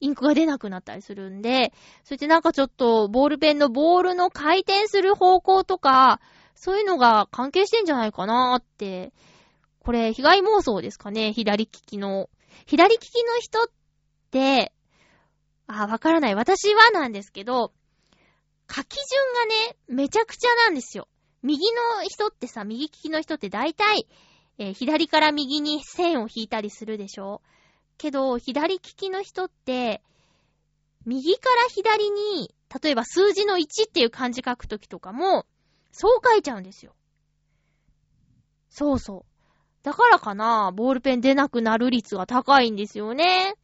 [0.00, 1.72] インクが出なくなったりするんで、
[2.04, 6.20] そしてなんかちょっとボールペンのボールの回転する方向とか、
[6.54, 9.12] そういうのが関係してんじゃないかなーって。
[9.80, 12.28] これ、被害妄想ですかね左利きの。
[12.66, 13.66] 左利きの人っ
[14.30, 14.72] て、
[15.66, 16.34] あ、わからない。
[16.34, 17.72] 私はなんですけど、
[18.70, 21.08] 書き順がね、めちゃくちゃなんですよ。
[21.42, 24.06] 右の人ってさ、右利きの人って大体、
[24.58, 27.40] えー、左から右に線を引いたりするでしょ？
[27.96, 30.02] けど、左利きの人って、
[31.06, 35.46] 右から左に、例えば数字の1っていう漢字書くときとかも、
[35.90, 36.94] そう書いちゃうんですよ。
[38.68, 39.24] そうそう。
[39.82, 43.54] だからかな、ボールペン出なくなる率が高いんですよね。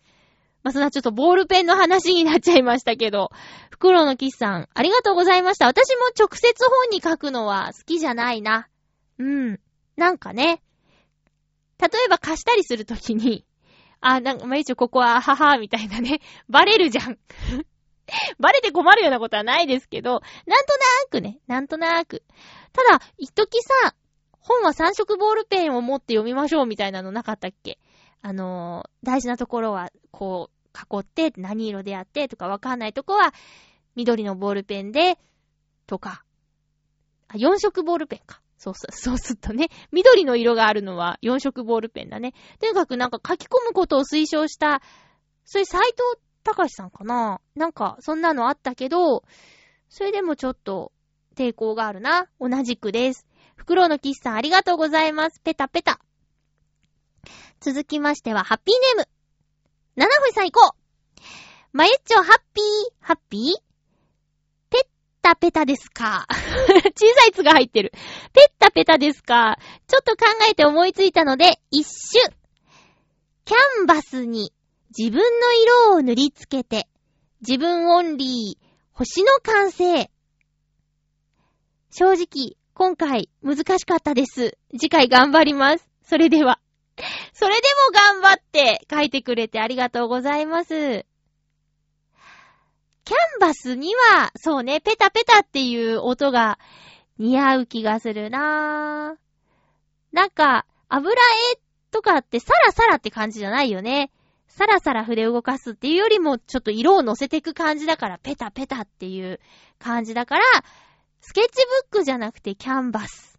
[0.65, 3.31] まあ、そんなちょっとボールペンの話になっちゃいましたけど、
[3.71, 5.67] 袋のキスさん、ありがとうございました。
[5.67, 8.69] 私も直接本に書くのは好きじゃないな。
[9.19, 9.61] うん。
[9.97, 10.63] なんかね、
[11.79, 13.45] 例えば貸したりするときに、
[14.01, 17.19] あ、なんか、まあ、一応ここは、ははみたいなね、バレるじゃん。
[18.41, 22.23] バレて困るようなことはないですけど、なんとなーくね、なんとなーく。
[22.73, 23.95] ただ、一時さ、
[24.41, 27.79] 本は3色ボールペンを持って読みましょうみたいなのなかったっけ？
[28.21, 33.33] あのー、大事なところは、こう、囲って、何色でやってとかわかんないとこは、
[33.95, 35.19] 緑のボールペンで、
[35.87, 36.25] とか、
[37.29, 38.41] あ4色ボールペンか。
[38.59, 42.33] そうそう、 そうするとね、緑の色があるのは4色ボールペンだね。
[42.61, 44.83] とにかくなんか書き込むことを推奨した、
[45.45, 47.41] そういう斎藤隆さんかな？
[47.55, 49.25] なんか、そんなのあったけど、
[49.89, 50.93] それでもちょっと
[51.37, 52.29] 抵抗があるな。
[52.41, 53.27] 同じくです。
[53.57, 55.41] フクロウのキスさんありがとうございます。
[55.41, 56.01] ペタペタ。
[57.61, 59.14] 続きましては、ハッピーネーム。
[59.97, 62.65] 七星さん行こうまゆっちょ、ハッピー、
[63.01, 63.63] ハッピー？
[64.71, 64.87] ペッ
[65.23, 66.27] タペタですか？
[66.31, 67.93] 小さいつが入ってる。
[68.33, 69.59] ペッタペタですか？
[69.89, 72.19] ちょっと考えて思いついたので、一周。
[73.45, 74.53] キャンバスに
[74.97, 75.53] 自分の
[75.91, 76.89] 色を塗りつけて、
[77.41, 80.11] 自分オンリー、星の完成。
[81.91, 84.57] 正直、今回難しかったです。
[84.73, 85.89] 次回頑張ります。
[86.05, 86.61] それでは。
[87.33, 91.07] それでも頑張って書いてくれてありがとうございます。
[93.05, 96.59] キャンバスには、そうね、ペタペタっていう音が
[97.19, 99.25] 似合う気がするなぁ。
[100.13, 104.11] なんか、油絵とかってサラサラって感じじゃないよね。
[104.49, 109.41] サラサラ筆動かすっていうよりも、ちょっと色を乗せていく感じだから、ペタペタっていう
[109.79, 110.45] 感じだから、
[111.21, 111.51] スケッチ
[111.91, 113.39] ブックじゃなくてキャンバス。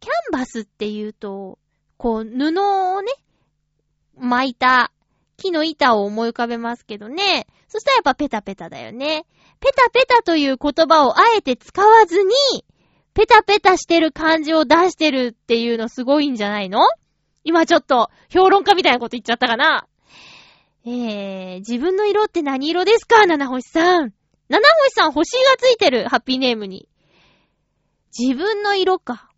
[0.00, 1.58] キャンバスって言うと、
[1.96, 3.12] こう、布をね、
[4.16, 4.92] 巻いた
[5.36, 7.46] 木の板を思い浮かべますけどね。
[7.68, 9.26] そしたらやっぱペタペタだよね。
[9.60, 12.64] ペタペタという言葉をあえて使わずに、
[13.14, 16.80] ペタペタしてる感じを出してるっていうのすごいんじゃないの？
[17.44, 19.86] 今ちょっと評論家みたいなこと言っちゃったかな？
[20.86, 23.26] えー、自分の色って何色ですか？
[23.26, 24.12] 七星さん。
[24.48, 26.88] 七星さん星がついてる、ハッピーネームに。
[28.16, 29.30] 自分の色か。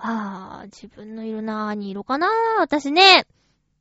[0.00, 2.28] はぁ、自分の色なーに色かな
[2.58, 3.26] 私ね、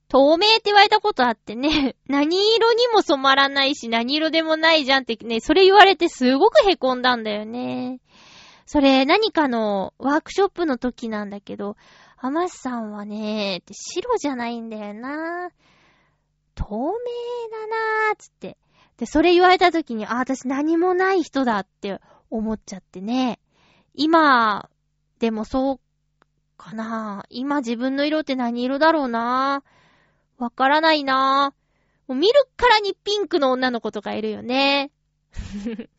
[0.10, 8.02] 透明って言われたことあってね、 何色にも染まらないし何色でもないじゃんってね、それ言われてすごく凹んだんだよね。
[8.66, 11.78] それ何かのワークショップの時なんだけど、
[12.18, 15.52] アマスさんはね、白じゃないんだよな。
[16.54, 16.90] 透明
[17.50, 18.58] だなーつって。
[18.98, 23.40] で、それ言われた時に、あ、私何もない人だって思っちゃってね。
[23.94, 24.70] 今、
[25.20, 25.80] でもそう
[26.60, 29.64] かな今自分の色って何色だろうな
[30.38, 31.54] わからないな
[32.08, 34.92] もう見るからにピンクの女の子とかいるよね。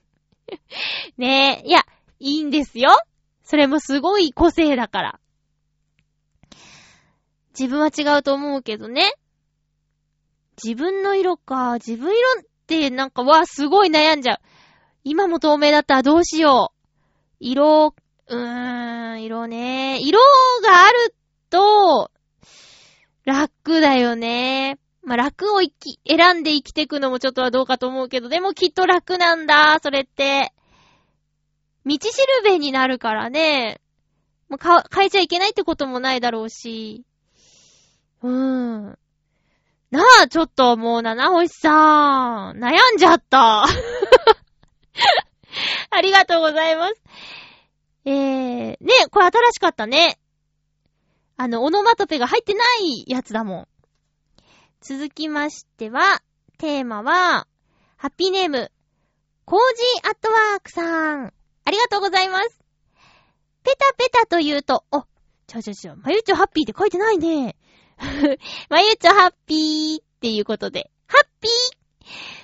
[1.17, 1.69] ねえ。
[1.69, 1.87] いや、
[2.19, 2.91] いいんですよ。
[3.45, 5.21] それもすごい個性だから。
[7.57, 9.13] 自分は違うと思うけどね。
[10.63, 11.75] 自分の色か。
[11.75, 14.39] 自分色ってなんか、わ、すごい悩んじゃう。
[15.05, 16.81] 今も透明だったらどうしよう。
[17.39, 17.95] 色、
[18.31, 19.99] うーん、色ね。
[20.01, 20.21] 色
[20.63, 21.15] がある
[21.51, 22.11] と、
[23.25, 24.79] 楽だよね。
[25.03, 30.53] まあ、楽を生き、選んで生きていくのもちょっとはどうかと思うけど、でもきっと楽なんだ、それって。
[31.85, 33.81] 道しるべになるからね。
[34.49, 37.05] もうか、変えちゃいけないってこともないだろうし。
[38.23, 38.99] うーん。
[39.91, 42.59] なあ、ちょっともう、七星さん。
[42.59, 43.65] 悩んじゃった。
[45.91, 46.95] ありがとうございます。
[48.05, 48.79] えー、ね、
[49.11, 50.19] これ新しかったね。
[51.37, 53.69] あの、オノマトペが入ってないやつだもん。
[54.81, 56.23] 続きましては、
[56.59, 57.47] テーマは、
[57.97, 58.71] ハッピーネーム、
[59.45, 61.33] コージーアットワークさん。
[61.65, 62.61] ありがとうございます。
[63.63, 65.03] ペタペタと言うと、お、
[65.47, 67.57] ちょちょちょ、まゆちょハッピーって書いてないね。
[68.71, 71.81] まゆちょハッピーっていうことで、ハッピー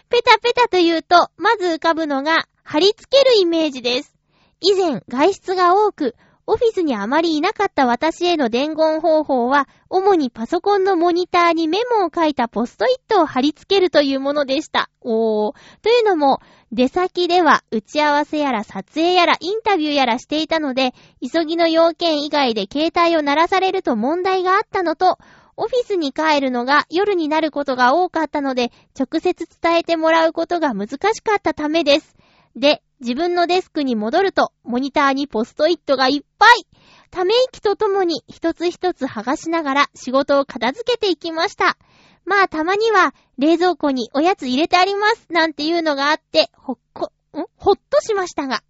[0.08, 4.15] ペタペタと言うと、まず浮かぶのが、貼り付けるイメージです。
[4.60, 6.16] 以前、外出が多く、
[6.48, 14.88] オフィスにあまりいなかった私への伝言方法は、主にパソコンのモニターにメモを書いたポストイットを貼り付けるというものでした。
[15.00, 15.54] おー。
[15.82, 16.40] というのも、
[16.70, 25.18] 出先では打ち合わせやら撮影やらインタビューやらしていたので、急ぎの要件以外で携帯を鳴らされると問題があったのと、
[25.56, 32.14] オフィスに帰るのが夜になることが多かったので、直接伝えてもらうことが難しかったためです。
[32.54, 36.66] で、自分のデスクに戻ると、モニターにポストイットがいっぱい
[37.10, 41.76] ため息とともに一つ一つ剥がしながら仕事を片付けていきました。
[42.24, 47.44] まあたまには冷蔵庫におやつ入れてありますなんていうのがあって、ほっこ、ん？
[47.56, 48.62] ほっとしましたが。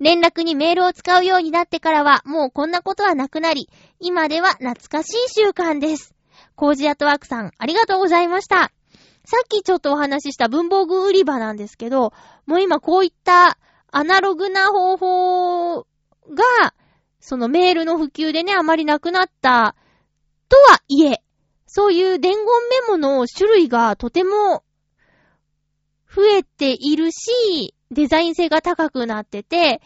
[0.00, 3.68] 連絡にメールを使うようになってからはもうこんなことはなくなり、
[3.98, 6.14] 今では懐かしい習慣です。
[6.54, 8.72] コージアトワークさん、ありがとうございました。
[9.24, 12.12] さっきちょっとお話しした文房具売り場なんですけど、
[12.48, 13.58] もう今こういった
[13.92, 15.84] アナログな方法が、
[17.20, 19.76] そのメールの普及でね、あまりなくなった
[20.48, 21.22] とはいえ、
[21.66, 22.44] そういう伝言
[22.86, 24.64] メモの種類がとても
[26.10, 29.82] 増えているし、デザイン性が高くなってて、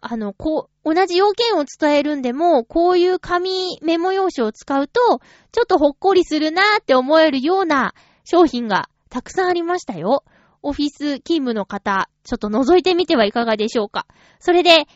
[0.00, 5.20] あの、こう、同じ要件を伝えるんでも、こういう紙メモ用紙を使うと、
[5.52, 10.24] ちょっとほっこりするなーって思えるような商品がたくさんありましたよ。
[10.62, 14.06] オフィス勤務の方、ちょっと覗いてみてはいかがでしょうか。
[14.38, 14.86] それで、ね、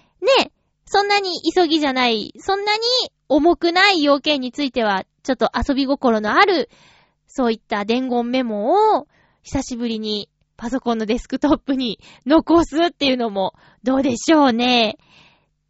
[0.87, 2.83] そんなに急ぎじゃない、そんなに
[3.29, 6.71] 重くない要件については、ちょっと遊び心のある、
[7.27, 9.07] そういった伝言メモを、
[9.43, 14.97] 久しぶりにパソコンのデスクトップに残すっていうのもどうでしょうね。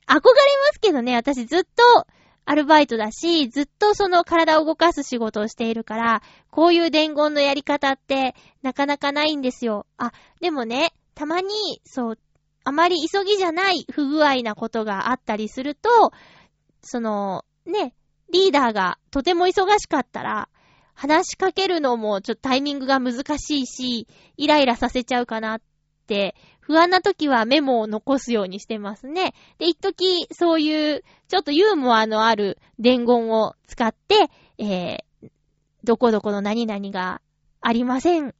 [0.06, 0.22] 憧れま
[0.72, 2.06] すけどね、私ずっと
[2.46, 9.84] アルバイトだし、ずっとその体を動かす仕事をしているから、こういう伝言のやり方ってなかなかないんですよ。
[9.98, 11.48] あ、でもね、たまに、
[11.84, 12.18] そう、
[12.62, 16.12] あまり急ぎじゃない不具合なことがあったりすると、
[16.82, 17.94] その、ね、
[18.32, 20.48] リーダーがとても忙しかったら、
[20.94, 25.60] 話しかけるのもちょっとタイミングが難しいし、イライラさせちゃうかなっ
[26.06, 26.36] て、
[26.66, 29.34] 不安な時はメモを残すようにしてますね。
[29.58, 35.30] で、一時そういうちょっとユーモアのある伝言を使って、えー、
[35.84, 37.20] どこどこの何々が
[37.60, 38.34] ありません。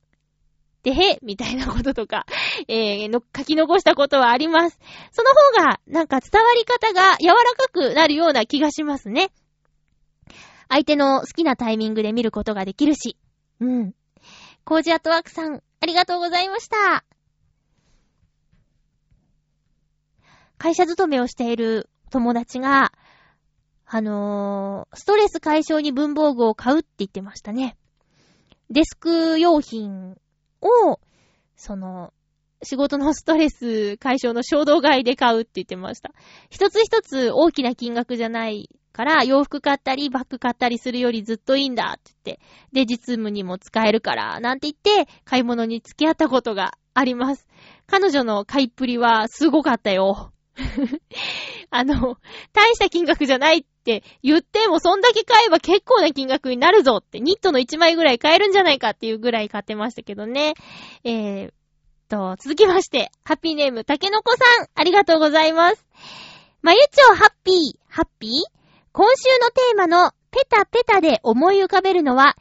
[0.83, 2.27] でへ、みたいなこととか、
[2.66, 4.79] えー、の、書き残したことはあります。
[5.12, 9.31] その方が、なんか伝わり方が柔らかくなるような気がしますね。
[10.68, 13.16] 相手の好きなタイミングで見ることができるし。
[13.61, 13.95] うん。
[14.64, 17.05] コージアットワークさん、ありがとうございました。
[20.59, 22.93] 会社勤めをしている友達が、
[23.87, 27.77] あのー、ストレス解消に文房具を買うって言ってましたね。
[28.71, 30.17] デスク用品
[30.61, 31.01] を、
[31.57, 32.13] その、
[32.63, 36.11] 仕事のストレス解消の衝動買いで買うって言ってました。
[36.51, 47.47] 一つ一つ大きな金額じゃないから洋服買ったりバッグ買ったりするよりずっといいんだって言って、で、実務にも使えるから、なんて言って買い物に付き合ったことがあります。
[47.87, 50.33] 彼女の買いっぷりはすごかったよ。
[51.71, 52.17] あの、
[52.53, 60.55] 大した金額じゃないって言っても、そんだけ買えば結構な金額になるぞって、ニットの1枚ぐらい買えるんじゃないかっていうぐらい買ってましたけどね。
[61.05, 61.53] えー、
[62.09, 65.87] と、続きまして、ハッピーネーム、たけのこさん、ありがとうございます。
[66.63, 68.31] まゆちょハッピー、ハッピー
[68.93, 72.37] 今週のテーマのペタペタで思い浮かべるのは、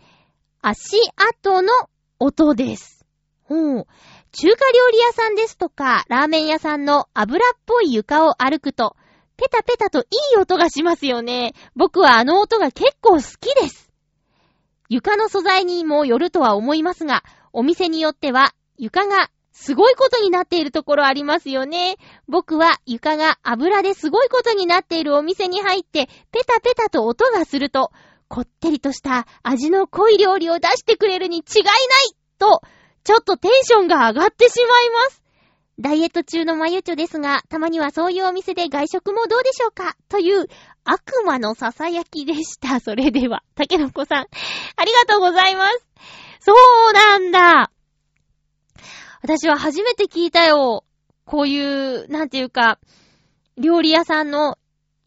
[0.61, 1.73] 足跡の
[2.19, 3.05] 音です。
[3.43, 3.87] ほう。
[4.37, 8.97] 中華料理屋さんですとか、ラーメン屋さんの油っぽい床を歩くと、
[9.37, 10.03] ペタペタとい
[10.35, 11.53] い音がしますよね。
[11.73, 13.89] 僕はあの音が結構好きです。
[14.89, 17.23] 床の素材にもよるとは思いますが、
[17.53, 21.95] お店によっては床がすごいことになっているところありますよね。
[22.27, 27.91] 僕は床が油ですごいことになっているお店に入って、ペタペタと音がすると、
[28.27, 31.75] こってりとした味の濃い料理を出してくれるに違いない
[32.37, 32.61] と、
[33.05, 35.23] ちょっとテンションが上がってしまいます。
[35.79, 40.47] ダイエット中のまゆちょですが、たまにはそういうお店で外食もどうでしょうかという
[40.83, 42.79] 悪魔の囁きでした。
[42.81, 44.25] それでは、竹の子さん、
[44.75, 45.87] ありがとうございます。
[46.39, 46.53] そ
[46.89, 47.71] うなんだ。
[49.21, 50.83] 私は初めて聞いたよ。
[51.25, 52.79] こういう、なんていうか、
[53.57, 54.57] 料理屋さんの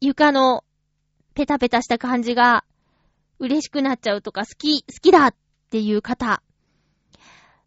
[0.00, 0.62] 床の
[1.34, 2.64] ペタペタした感じが
[3.40, 5.34] 嬉しくなっちゃうとか好き、好きだっ
[5.70, 6.42] ていう方。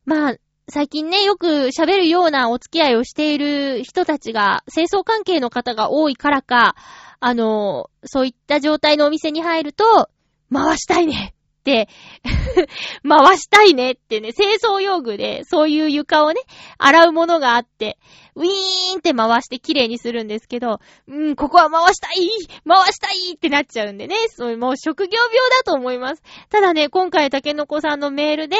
[0.05, 0.35] まあ、
[0.69, 6.75] 最近ね、よく喋るようなお付き合いをしている人たちが、清掃関係の方が多いからか、
[7.19, 10.09] あの、そういった状態のお店に入ると、
[10.51, 11.33] 回したいね、
[13.07, 16.41] 回したいねってね、清掃用具で、そういう床をね、
[16.77, 17.97] 洗うものがあって、
[18.35, 22.29] ウィーンって回して綺麗にするんですけど、うん、ここは回したい
[22.67, 26.23] 回したいってなっちゃうんでね、そういうもう職業病だと思います。
[26.49, 28.57] ただね、今回竹の子さんのメールで、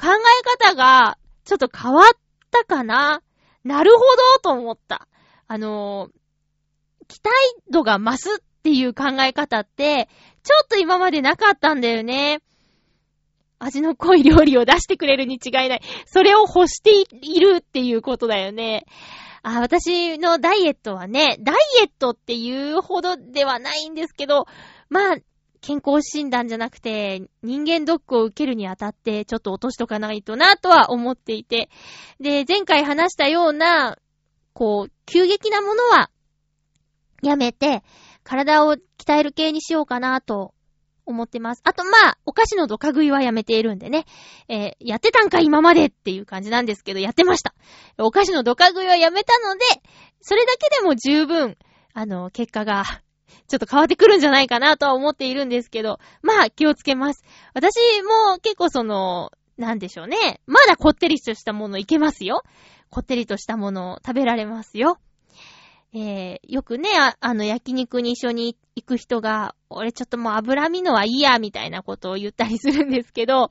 [0.00, 2.06] 考え方が、ちょっと変わっ
[2.50, 3.22] たかな？
[3.64, 5.08] なるほどと思った。
[5.46, 7.34] あのー、期待
[7.70, 10.08] 度が増すっていう考え方って、
[10.44, 12.40] ちょっと今までなかったんだよね。
[13.58, 15.82] 味の濃い料理を出してくれるに違いない。
[16.06, 18.84] それを欲しているっていうことだよね。
[19.42, 24.46] あ、私のダイエットはね、ダイエットっていうほどではないんですけど、
[24.88, 25.16] まあ、
[25.60, 31.70] 健康診断じゃなくて、人間ドックを受けるにあたって、ちょっと落としとかないとな、とは思っていて。
[32.20, 33.96] で、前回話したような、
[34.52, 36.10] こう、急激なものは、
[37.22, 37.82] やめて、
[38.24, 40.54] 体を鍛える系にしようかなと
[41.06, 41.60] 思ってます。
[41.64, 44.06] あと、まあ、お菓子のドカ食いはやめているんでね。
[44.48, 47.54] えー、やってたんか今までっていう感じなんですけど、やってました。
[47.98, 49.60] お菓子のドカ食いはやめたので、
[50.20, 51.56] それだけでも十分、
[51.92, 52.84] あの、結果が、
[53.46, 57.22] ちょっと変わってくるんじゃないかなとは思っているんですけど、まあ、気をつけます。
[57.52, 60.40] 私も結構その、なんでしょうね。
[60.46, 62.42] まだこってりとしたものいけますよ。
[62.90, 64.98] こってりとしたものを食べられますよ。
[65.96, 73.48] えー、よくね、ああの、焼肉に一緒に行く人が、俺ちょっともう脂身のはいいや、みたいなことを言ったりするんですけど、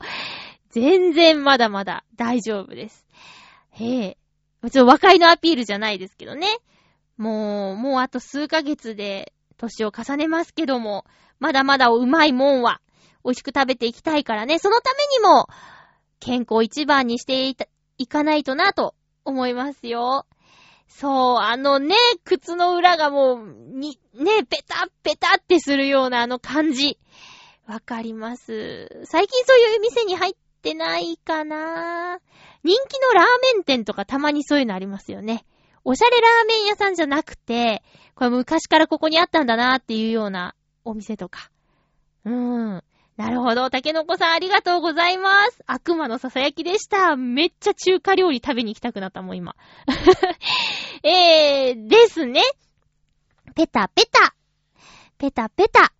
[0.68, 3.06] 全然まだまだ大丈夫です。
[3.70, 4.18] へえ。
[4.70, 6.48] ちょっと和解のアピールじゃないですけどね。
[7.16, 11.06] もう、もうあと数ヶ月で年を重ねますけども、
[11.40, 12.82] まだまだうまいもんは
[13.24, 15.48] 美味しく食べていきたいからね、そのためにも
[16.20, 17.48] 健康一番にして
[17.96, 20.26] いかないとなと思いますよ。
[20.86, 26.98] そう、あのね、靴の裏がもう、に、ね、ペタッペタってするようなあの感じ。
[27.66, 28.88] わかります。
[29.04, 32.18] 最近そういう店に入ってないかな
[32.62, 33.24] 人気のラー
[33.54, 35.44] メン店とかたまにそういうのありますよね。
[35.84, 37.82] おしゃれラーメン屋さんじゃなくて、
[38.14, 40.54] これ昔からここにあったんだなっていうような
[40.84, 41.50] お店とか。
[42.24, 42.84] うーん。
[43.16, 43.70] なるほど。
[43.70, 45.62] 竹の子さんありがとうございます。
[45.66, 47.14] 悪魔のささやきでした。
[47.16, 49.54] めっちゃ中華料理食べに行きたくなったもん、今。
[51.04, 52.42] えー、ですね。
[53.54, 54.34] ペタペタ。
[55.16, 55.92] ペタペタ。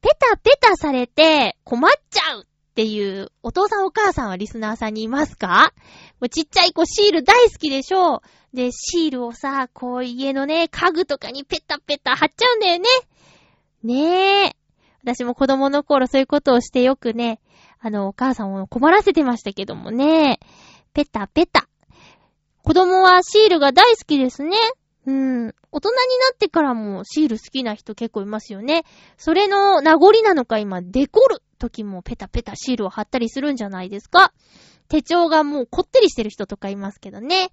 [0.00, 5.74] ペタペタされて困っちゃうっていうお父さんお母さんはリスナーさんにいますか？
[6.20, 8.22] もうちっちゃい子シール大好きでしょ
[8.54, 12.88] で、シールをさ、こう家のね、家具とかにペタペタ貼っちゃうんだよね。
[13.82, 14.56] ねえ。
[15.02, 17.40] 私も子供の頃そういうことをしてよくね、
[17.80, 20.40] あの、お母さんを困らせてましたけどもね。
[20.92, 21.68] ペタペタ。
[22.62, 24.56] 子供はシールが大好きですね。
[25.06, 25.54] うん。
[25.72, 28.84] 大人になってからもシール好きな人結構いますよね。
[29.16, 34.32] それの名残なのか今、デコる時もペタペタシールを貼ったりするんじゃないですか
[34.88, 37.50] 手帳がもうこってりしてる人とかいますけどね。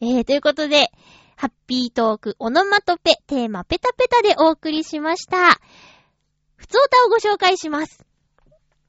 [0.00, 0.90] えー、ということで、
[1.36, 5.58] ハッピートークオノマトペテーマペタペタでお送りしました。
[6.60, 8.04] ふつおたをご紹介します。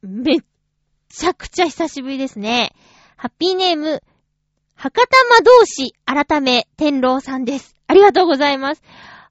[0.01, 0.39] めっ
[1.07, 2.76] ちゃくちゃ久しぶりですね。
[3.15, 4.03] ハッピーネーム、
[4.76, 7.78] 博多魔導士、改め、天狼さんです。
[7.88, 8.82] ありがとうございます。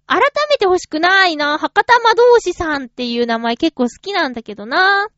[0.07, 1.59] 改めて欲しくないな。
[1.59, 5.09] 博多魔導士さんっていう名前結構好きなんだけどな。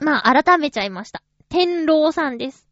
[0.00, 1.22] まあ、改めちゃいました。
[1.50, 2.66] 天狼さんです。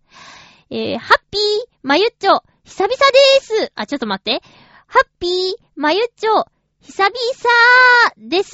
[0.71, 1.41] えー、ハッピー、
[1.83, 3.73] まゆっちょ、久々でーす。
[3.75, 4.41] あ、ちょっと待って。
[4.87, 6.47] ハッピー、まゆっちょ、
[6.81, 7.13] 久々
[8.17, 8.53] です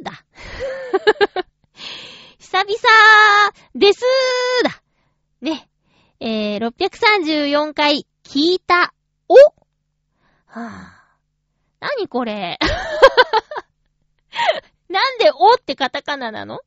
[0.00, 0.13] ーだ。
[2.38, 2.68] 久々
[3.74, 4.80] ですーだ。
[5.40, 5.68] ね。
[6.20, 8.94] えー、634回聞いた。
[9.28, 11.00] おはぁ、あ。
[11.80, 12.58] なにこれ
[14.88, 16.60] なんでおってカタカナなの？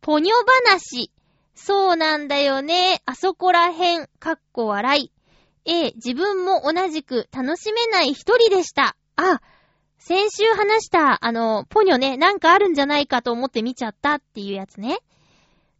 [0.00, 1.10] ぽにょ話。
[1.54, 3.02] そうなんだよね。
[3.06, 4.08] あそこらへん。
[4.18, 5.12] かっこ笑い。
[5.64, 8.96] ええ、自分も同じく楽しめない一人でした。
[9.16, 9.40] あ、
[10.00, 14.98] 先週話した、あの、ポニョね、なんかあるんじゃないかと思って見ちゃったっていうやつね。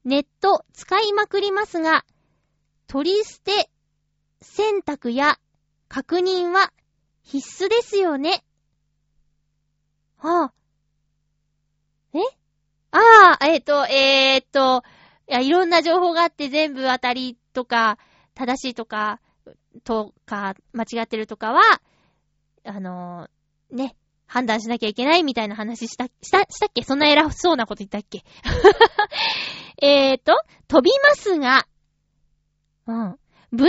[0.04, 2.04] ネット使いまくりますが、
[2.86, 3.70] 取り捨て
[4.42, 5.38] 選択や
[5.88, 6.70] 確認は
[7.22, 8.44] 必須ですよね。
[10.18, 10.52] はあ。
[12.12, 12.18] え？
[12.90, 14.82] ああ、えっ、ー、と、えっ、と、
[15.28, 17.96] いや、いろんな情報があって全部当たりとか、
[18.34, 19.18] 正しいとか、
[19.82, 21.80] とか、間違ってるとかは、
[22.64, 23.96] あのー、ね、
[24.32, 26.84] 判断しなきゃいけないみたいな話した、した、したっけ？
[26.84, 28.24] そんな偉そうなこと言ったっけ？
[29.82, 31.66] えーと、飛びますが、
[32.86, 33.18] うん。
[33.52, 33.68] V 字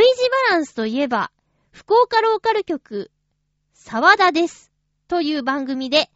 [0.49, 1.31] バランスといえば、
[1.71, 3.09] 福岡ローカル局、
[3.73, 4.71] 沢田です。
[5.07, 6.11] という番組で、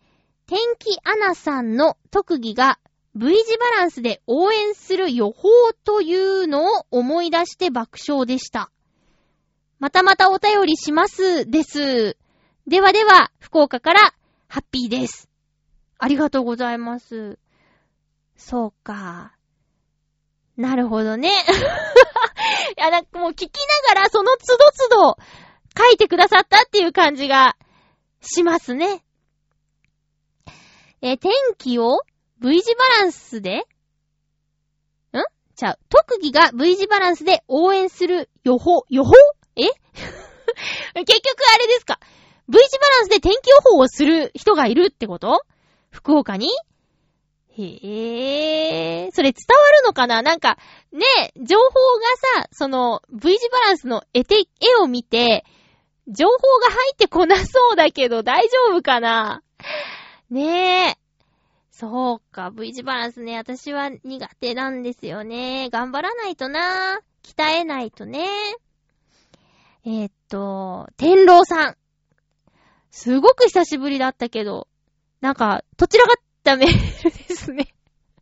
[0.46, 2.78] 天気アナさんの特技が
[3.16, 5.50] V 字バランスで応援する予報
[5.84, 8.70] というのを思い出して爆笑でした。
[9.80, 12.16] またまたお便りしますです。
[12.68, 14.14] ではでは、福岡から
[14.48, 15.30] ハッピーです。
[15.98, 17.40] ありがとうございます。
[18.36, 19.36] そうか。
[20.58, 21.30] なるほどね。
[22.78, 23.52] いや、なんかもう聞き
[23.90, 25.18] ながらその都度都度
[25.78, 27.58] 書いてくださったっていう感じが
[28.22, 29.04] しますね。
[31.02, 32.00] え天気を
[32.40, 33.60] V 字バランスで？
[33.60, 33.64] ん？
[35.56, 35.80] ちゃう。
[35.90, 39.12] 特技が V 字バランスで応援する予報、予報？
[39.56, 39.64] え？
[41.06, 42.00] 結局あれですか
[42.48, 45.42] V 字バランスで天気予報をする人がいるってこと？
[45.90, 46.50] 福岡に？
[47.58, 50.22] へえ、それ伝わるのかな？
[50.22, 50.58] なんか、
[50.92, 51.02] ね、
[51.38, 51.72] 情報が
[52.44, 55.46] さ、その V 字バランスの絵て、絵を見て、
[56.08, 59.42] 情報が入ってこなそうだけど大丈夫かな？
[60.30, 60.98] ねえ。
[61.72, 65.70] そうか、V 字バランスね、私は苦手なんですよね。
[65.72, 67.00] 頑張らないとな。
[67.24, 68.28] 鍛えないとね。
[69.86, 71.78] えー、っと、天狼さん。
[72.96, 74.70] すごく久しぶりだったけど、
[75.20, 77.68] なんか、どちらかったメールですね。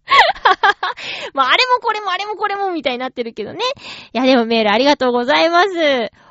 [1.35, 3.59] まあ、あれもこれもあれもこれもみたいになってるけどね。
[4.13, 5.69] いや、でもメールありがとうございます。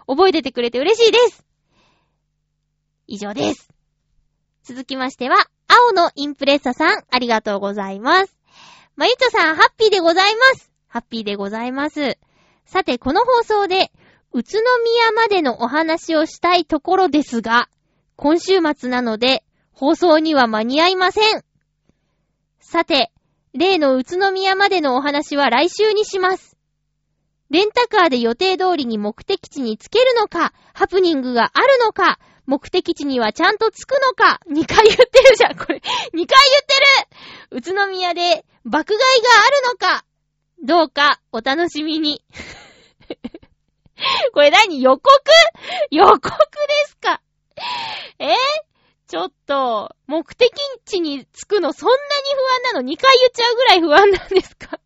[0.09, 1.47] 覚えててくれて嬉しいです。
[3.07, 3.69] 以上です。
[4.65, 5.37] 続きましては、
[5.69, 8.37] 青のインプレッサさん、ありがとうございます。
[8.97, 10.73] まゆちょさん、ハッピーでございます。
[10.89, 12.19] ハッピーでございます。
[12.67, 13.93] さて、この放送で、
[14.33, 17.69] 宇都宮までのお話をしたいところですが、
[18.23, 19.43] 今週末なので、
[19.73, 21.43] 放送には間に合いません。
[22.61, 23.11] さて、
[23.53, 26.57] 例の宇都宮までのお話は来週にします。
[27.51, 35.79] レンタカーで予定通りに目的地に着けるのか、ハプニングがあるのか、目的地にはちゃんと着くのか、2回言ってるじゃん、 これ。
[35.79, 36.29] 2回言って
[37.51, 40.05] る宇都宮で爆買いがあるのか、
[40.63, 42.25] どうかお楽しみに。
[44.33, 44.81] これ何？
[44.81, 45.03] 予告？
[45.91, 46.31] 予告で
[46.87, 47.21] すか？
[48.19, 48.35] え
[49.09, 50.51] ちょっと、目的
[50.85, 52.01] 地に着くのそんなに
[52.65, 54.81] 不安なの ?2 回言っちゃうぐらい不安なんですか？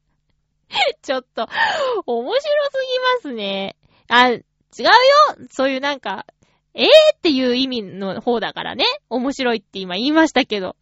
[1.02, 1.46] ちょっと、
[2.06, 2.48] 面白す
[3.22, 3.76] ぎますね。
[4.08, 4.42] あ、違
[4.80, 4.90] うよ
[5.50, 6.26] そういうなんか、
[6.74, 6.86] えー？
[7.16, 8.84] っていう意味の方だからね。
[9.08, 10.76] 面白いって今言いましたけど。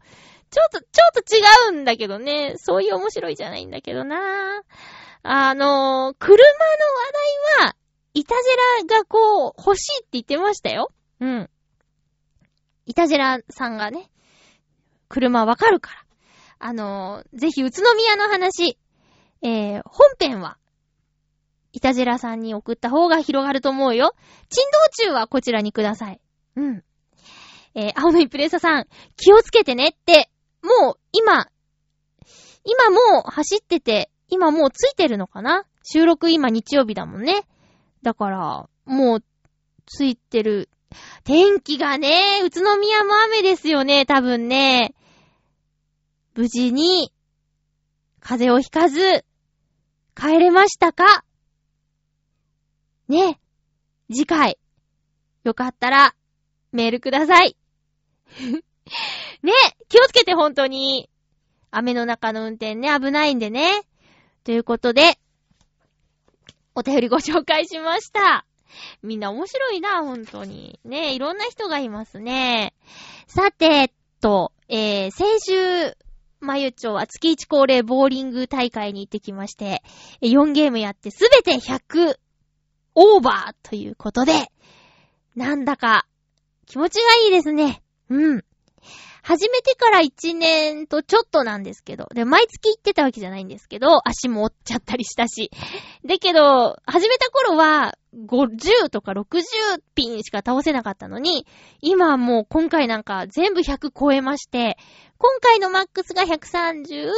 [0.50, 1.40] ちょっと、ちょっと違
[1.76, 2.54] うんだけどね。
[2.56, 4.62] そういう面白いじゃないんだけどな
[5.22, 6.48] あのー、車の話
[7.60, 7.76] 題は、
[8.14, 10.90] イタジェラがこう、欲しいって言ってましたよ。
[11.20, 11.50] うん。
[12.86, 14.10] イタジェラさんがね、
[15.08, 16.04] 車わかるから。
[16.58, 18.78] あのー、ぜひ宇都宮の話、
[19.42, 20.58] えー、本編は、
[21.72, 24.14] イタジェラさんに送った方が広がると思うよ。
[24.48, 26.20] 珍道中はこちらにください。
[26.56, 26.84] うん。
[27.74, 30.30] えー、青のイプレッサさん、気をつけてねって、
[30.62, 31.48] もう、今、
[32.64, 35.66] 今もう走ってて、今もうついてるのかな？
[35.82, 37.46] 収録今日曜日だもんね。
[38.02, 39.24] だから、もう、
[39.84, 40.70] ついてる。
[41.24, 44.94] 天気がね、宇都宮も雨ですよね、多分ね。
[46.34, 47.12] 無事に、
[48.20, 49.24] 風邪をひかず、
[50.14, 51.24] 帰れましたか？
[53.08, 53.40] ね。
[54.12, 54.58] 次回、
[55.44, 56.14] よかったら、
[56.72, 57.56] メールください。
[59.42, 59.52] ね、
[59.88, 61.08] 気をつけて本当に。
[61.70, 63.82] 雨の中の運転ね、危ないんでね。
[64.44, 65.18] ということで、
[66.74, 68.46] お便りご紹介しました。
[69.02, 70.78] みんな面白いな、本当に。
[70.84, 72.74] ねいろんな人がいますね。
[73.26, 75.96] さて、と、えー、先週、
[76.40, 79.82] まゆちょは月1恒例ボーリング大会に行ってきまして、
[80.22, 82.16] 4ゲームやってすべて100
[82.94, 84.50] オーバーということで、
[85.36, 86.06] なんだか
[86.66, 87.82] 気持ちがいいですね。
[88.08, 88.44] うん。
[89.26, 95.50] 始めてから1年とちょっとなんですけど、で、毎月行ってたわけじゃないんですけど、足も折っちゃったりしたし。
[96.04, 99.42] だけど、始めた頃は、50とか60
[99.94, 101.46] ピンしか倒せなかったのに、
[101.80, 104.76] 今はもう今回なんか全部100超えまして、
[105.16, 107.10] 今回のマックスが130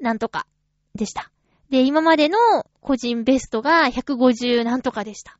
[0.00, 0.46] なんとか
[0.94, 1.30] でした。
[1.70, 2.38] で、今までの
[2.82, 5.38] 個人ベストが150なんとかでした。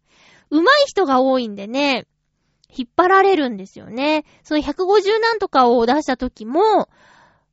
[0.51, 2.07] 上手い人が多いんでね、
[2.77, 4.25] 引っ張られるんですよね。
[4.43, 6.89] その150なんとかを出した時も、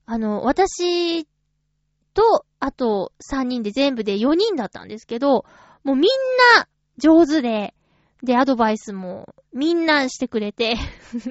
[0.05, 1.25] あの、私
[2.13, 5.45] と、あと3人で全部で4人だったんですけど、
[5.83, 6.03] もうみん
[6.57, 6.67] な
[6.97, 7.73] 上手で、
[8.23, 10.75] で、アドバイスもみんなしてくれて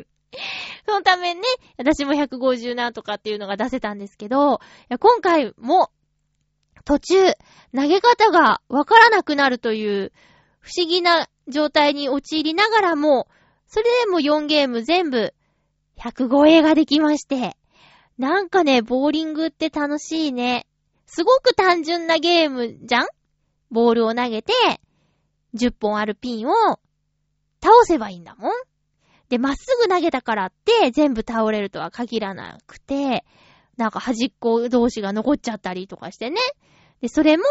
[0.87, 1.43] そのためね、
[1.77, 4.61] 私も150なんとかっていうのが出せたんですけど、
[4.99, 5.91] 今回も
[6.85, 7.33] 途中、
[7.75, 10.13] 投げ方がわからなくなるという
[10.61, 13.29] 不思議な状態に陥りながらも、
[13.73, 15.33] それでも4ゲーム全部
[15.97, 17.57] 100超えができまして。
[18.19, 20.67] なんかね、ボーリングって楽しいね。
[21.07, 23.07] すごく単純なゲームじゃん？
[23.71, 24.53] ボールを投げて、
[25.55, 26.53] 10本あるピンを
[27.63, 28.53] 倒せばいいんだもん。
[29.29, 33.25] で、まっすぐ投げたからって全部倒れるとは限らなくて、
[33.77, 36.41] なんか端っこ同士が残っちゃったりとかしてね。
[37.01, 37.45] で、それも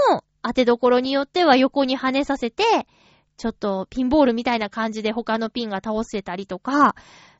[0.44, 2.64] 当てどころによっては横に跳ねさせて、
[3.40, 6.94] ちょっとピンボールみたいな感じで他のピンが倒せたりとか、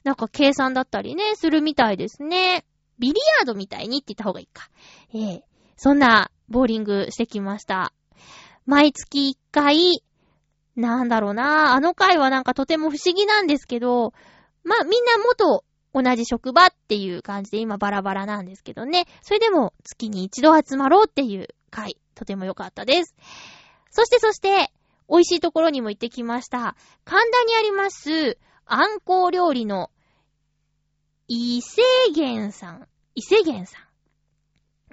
[0.06, 2.66] なんか計算だったりね、するみたいですね。
[3.00, 4.70] ビリヤードみたいにって言った方がいいか。
[5.14, 5.42] ええー、
[5.76, 7.92] そんなボーリングしてきました。
[8.66, 10.02] 毎月1回、
[10.78, 14.14] なんだろうな、あの回はなんかとても不思議なんですけど、
[14.64, 19.06] まあ、みんな元同じ職場っていう感じで今バラバラなんですけどね。
[19.22, 23.16] それでも月に一度集まろうっていう回、とても良かったです。
[23.92, 24.72] そしてそして、
[25.10, 26.76] 美味しいところにも行ってきました。
[27.04, 29.92] 神田にあります、あんこう料理の、
[31.28, 31.82] 伊勢
[32.16, 32.88] 源さん。
[33.16, 33.84] 伊勢源さん。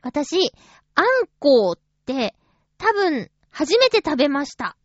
[0.02, 0.52] 私、
[0.94, 2.34] あんこうって、
[2.78, 4.76] 多分、初めて食べました。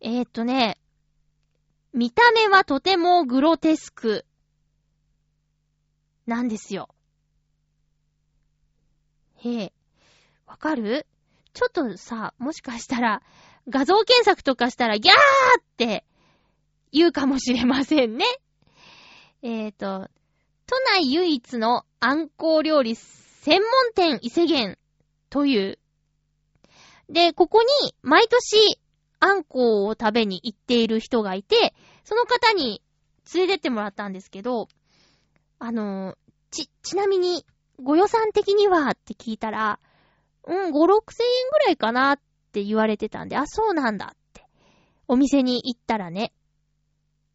[0.00, 0.78] えー、っとね、
[1.92, 4.24] 見た目はとてもグロテスク、
[6.26, 6.90] なんですよ。
[9.36, 9.72] へえ。
[10.46, 11.06] わかる？
[11.54, 13.22] ちょっとさ、もしかしたら、
[13.68, 15.16] 画像検索とかしたら、ギャー
[15.60, 16.04] って
[16.92, 18.24] 言うかもしれませんね。
[19.42, 20.10] えっ、ー、と、
[20.66, 24.78] 都内唯一のあんこう料理専門店伊勢源
[25.30, 25.78] という。
[27.08, 28.78] で、ここに毎年
[29.20, 32.82] あんこを食べに行っている人がいて、その方に
[33.34, 34.68] 連れてってもらったんですけど、
[35.58, 36.16] あの、
[36.50, 37.44] ち、ちなみに、
[37.82, 38.90] ご予算的には？
[38.90, 39.78] って聞いたら、
[40.44, 42.20] うん、5、6千円ぐらいかなっ
[42.58, 44.44] って言われてたんで、あ、そうなんだって。
[45.06, 46.32] お店に行ったらね、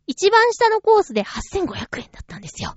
[0.06, 2.76] 一番下のコースで8500円だったんですよ。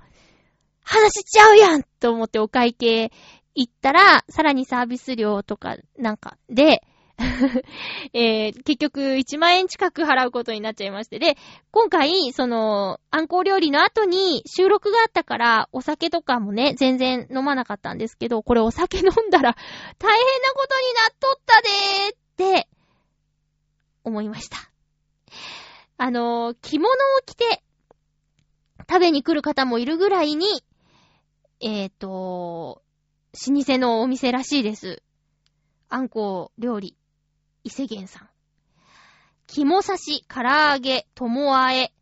[0.82, 3.11] 話しちゃうやんと思ってお会計
[3.57, 6.82] 行ったら、さらにサービス料とかなんかで、
[8.12, 11.18] えー、結局1万円近く払うことになっちゃいまして。
[11.18, 11.36] で、
[11.70, 19.57] 今回、その、あんこう料理の後に収録があったから、お酒とかもね、全然飲まなかったんですけど、これお酒飲んだら
[19.99, 22.26] 大変なことになっとったでーっ、
[24.05, 24.59] 思いました。
[25.99, 27.62] あのー、着物を着て、
[28.89, 30.47] 食べに来る方もいるぐらいに、
[31.61, 32.82] えっ、ー、と、
[33.49, 35.03] 老舗のお店らしいです。
[35.89, 36.97] あんこう料理。
[37.64, 38.28] 伊勢源さん。
[39.47, 41.93] 肝刺し、唐揚げ、友あえ、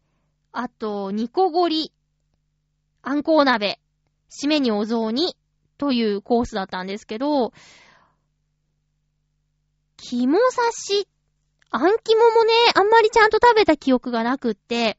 [0.53, 1.93] あと、煮こごり、
[3.03, 3.81] あんこう鍋、
[4.31, 5.37] 締めにお雑煮、
[5.79, 7.53] というコースだったんですけど、
[10.07, 11.09] 肝刺し、
[11.71, 14.99] あん肝もね、あんまりちゃんと食べた記憶がなくって、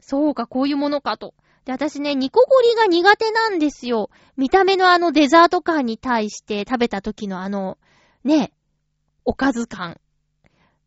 [0.00, 1.34] そうか、こういうものかと。
[1.64, 4.08] で、私ね、煮こごりが苦手なんですよ。
[4.36, 7.76] 見た目のあのデザート感に対して食べた時のあの、
[8.22, 8.52] ね、
[9.24, 10.00] おかず感。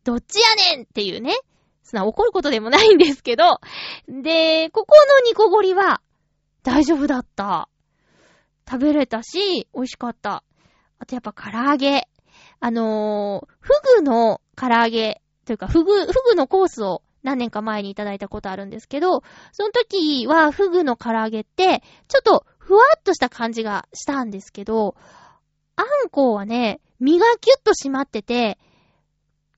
[0.04, 1.36] どっちやねんっていうね。
[1.82, 3.60] そんな怒ることでもないんですけど。
[4.08, 6.00] で、ここの煮こごりは
[6.62, 7.68] 大丈夫だった。
[8.66, 10.44] 食べれたし、美味しかった。
[10.98, 12.08] あとやっぱ唐揚げ。
[12.60, 24.94] あのー、フグの唐揚げというか、フグ、フグのコースを何年か前にいただいたことあるんですけど、その時はフグの唐揚げって、ちょっとふわっとした感じがしたんですけど、
[25.76, 28.58] あんこうはね、身がキュッと締まってて、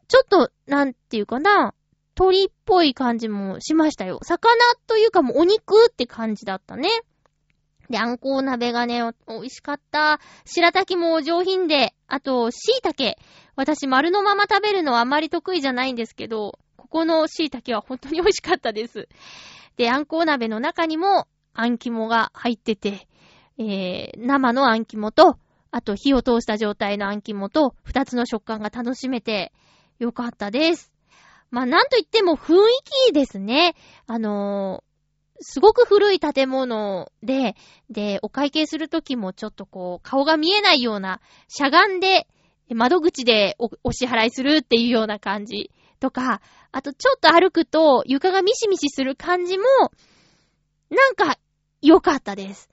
[0.09, 1.75] ちょっと、なんていうかな、
[2.15, 4.21] 鳥っぽい感じもしましたよ。
[4.23, 4.55] 魚
[4.87, 6.89] というかもうお肉って感じだったね。
[7.93, 10.19] で、あんこう鍋がね、美味しかった。
[10.47, 13.17] 白滝も上品で、あと、椎茸。
[13.55, 19.09] 私、丸のまま食べるのはあまり得意じゃないんですけど、ここの椎茸は本当に美味しかったです。
[19.77, 23.07] で、あんこう鍋の中にも、あん肝が入ってて、
[23.59, 25.37] えー、生のあん肝と、
[25.71, 29.53] あと火を通した状態のあん肝と、二つの食感が楽しめて、
[29.99, 30.91] よかったです。
[31.51, 32.59] まあ、なんといっても雰囲
[33.11, 33.77] 気ですね。
[34.07, 34.83] あの、
[35.43, 37.57] すごく古い建物で、
[37.91, 42.27] で、お会計するときもちょっとこう、顔が見えないような、しゃがんで、
[42.75, 45.71] 窓口でおお支払いするっていうような感じ
[46.01, 46.41] とか、
[46.71, 49.65] あとちょっと歩くと床がミシミシする感じも、
[50.91, 51.39] なんか
[51.83, 52.71] 良かったです。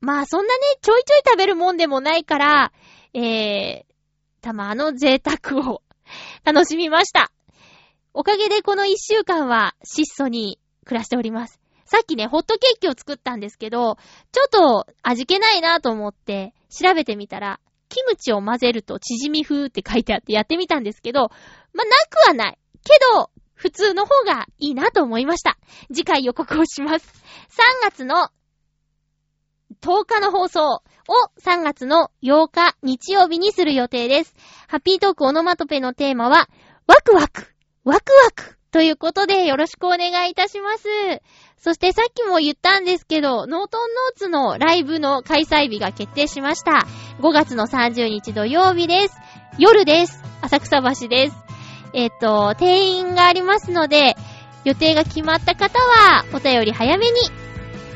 [0.00, 2.72] まあそんなね、ちょいちょい食べるもんでもないから、
[3.14, 3.84] えー、
[4.42, 5.82] たまあの贅沢を
[6.44, 7.32] 楽しみました。
[8.14, 10.58] おかげでこの一週間は質素に
[10.88, 11.60] 暮らしております。
[11.84, 13.96] さっきね、ホットケーキを作ったんですけど、
[14.32, 21.30] ちょっと味気ないなと思って調べてみたら、キムチを混ぜるとチヂミ風って書いてあってやってみたんですけど、まあ、
[21.84, 22.58] なくはない。
[22.84, 25.58] けど、普通の方がいいなと思いました。
[25.88, 27.22] 次回予告をします。
[27.82, 28.28] 3月の
[29.80, 30.82] 10日の放送を
[31.40, 34.34] 3月の8日日曜日にする予定です。
[34.68, 36.48] ハッピートークオノマトペのテーマは、
[36.86, 40.84] ワクワク、ワクワクということでよろしくお願いいたします。
[41.56, 46.86] そしてさっきも言ったんですけど、ノートンノーツのライブの開催日が決定しました。
[47.20, 49.14] 5月の30日土曜日です。
[49.58, 50.22] 夜です。
[50.42, 51.36] 浅草橋です。
[51.94, 54.16] えっ、と、定員がありますので、
[54.64, 57.20] 予定が決まった方は、お便り早めに、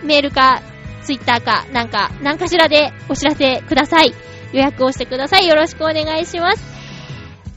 [0.03, 0.63] メールか
[1.05, 4.15] ツイッターか、なんか、なんかしらでお知らせください。
[4.53, 5.47] 予約をしてください。
[5.47, 6.65] よろしくお願いします。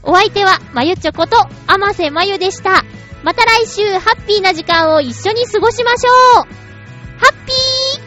[0.02, 1.36] お相手は、まゆちょこと、
[1.66, 2.84] あませまゆでした。
[3.26, 6.44] また来週、ハッピーな時間を一緒に過ごしましょう。
[7.18, 8.05] ハッピー。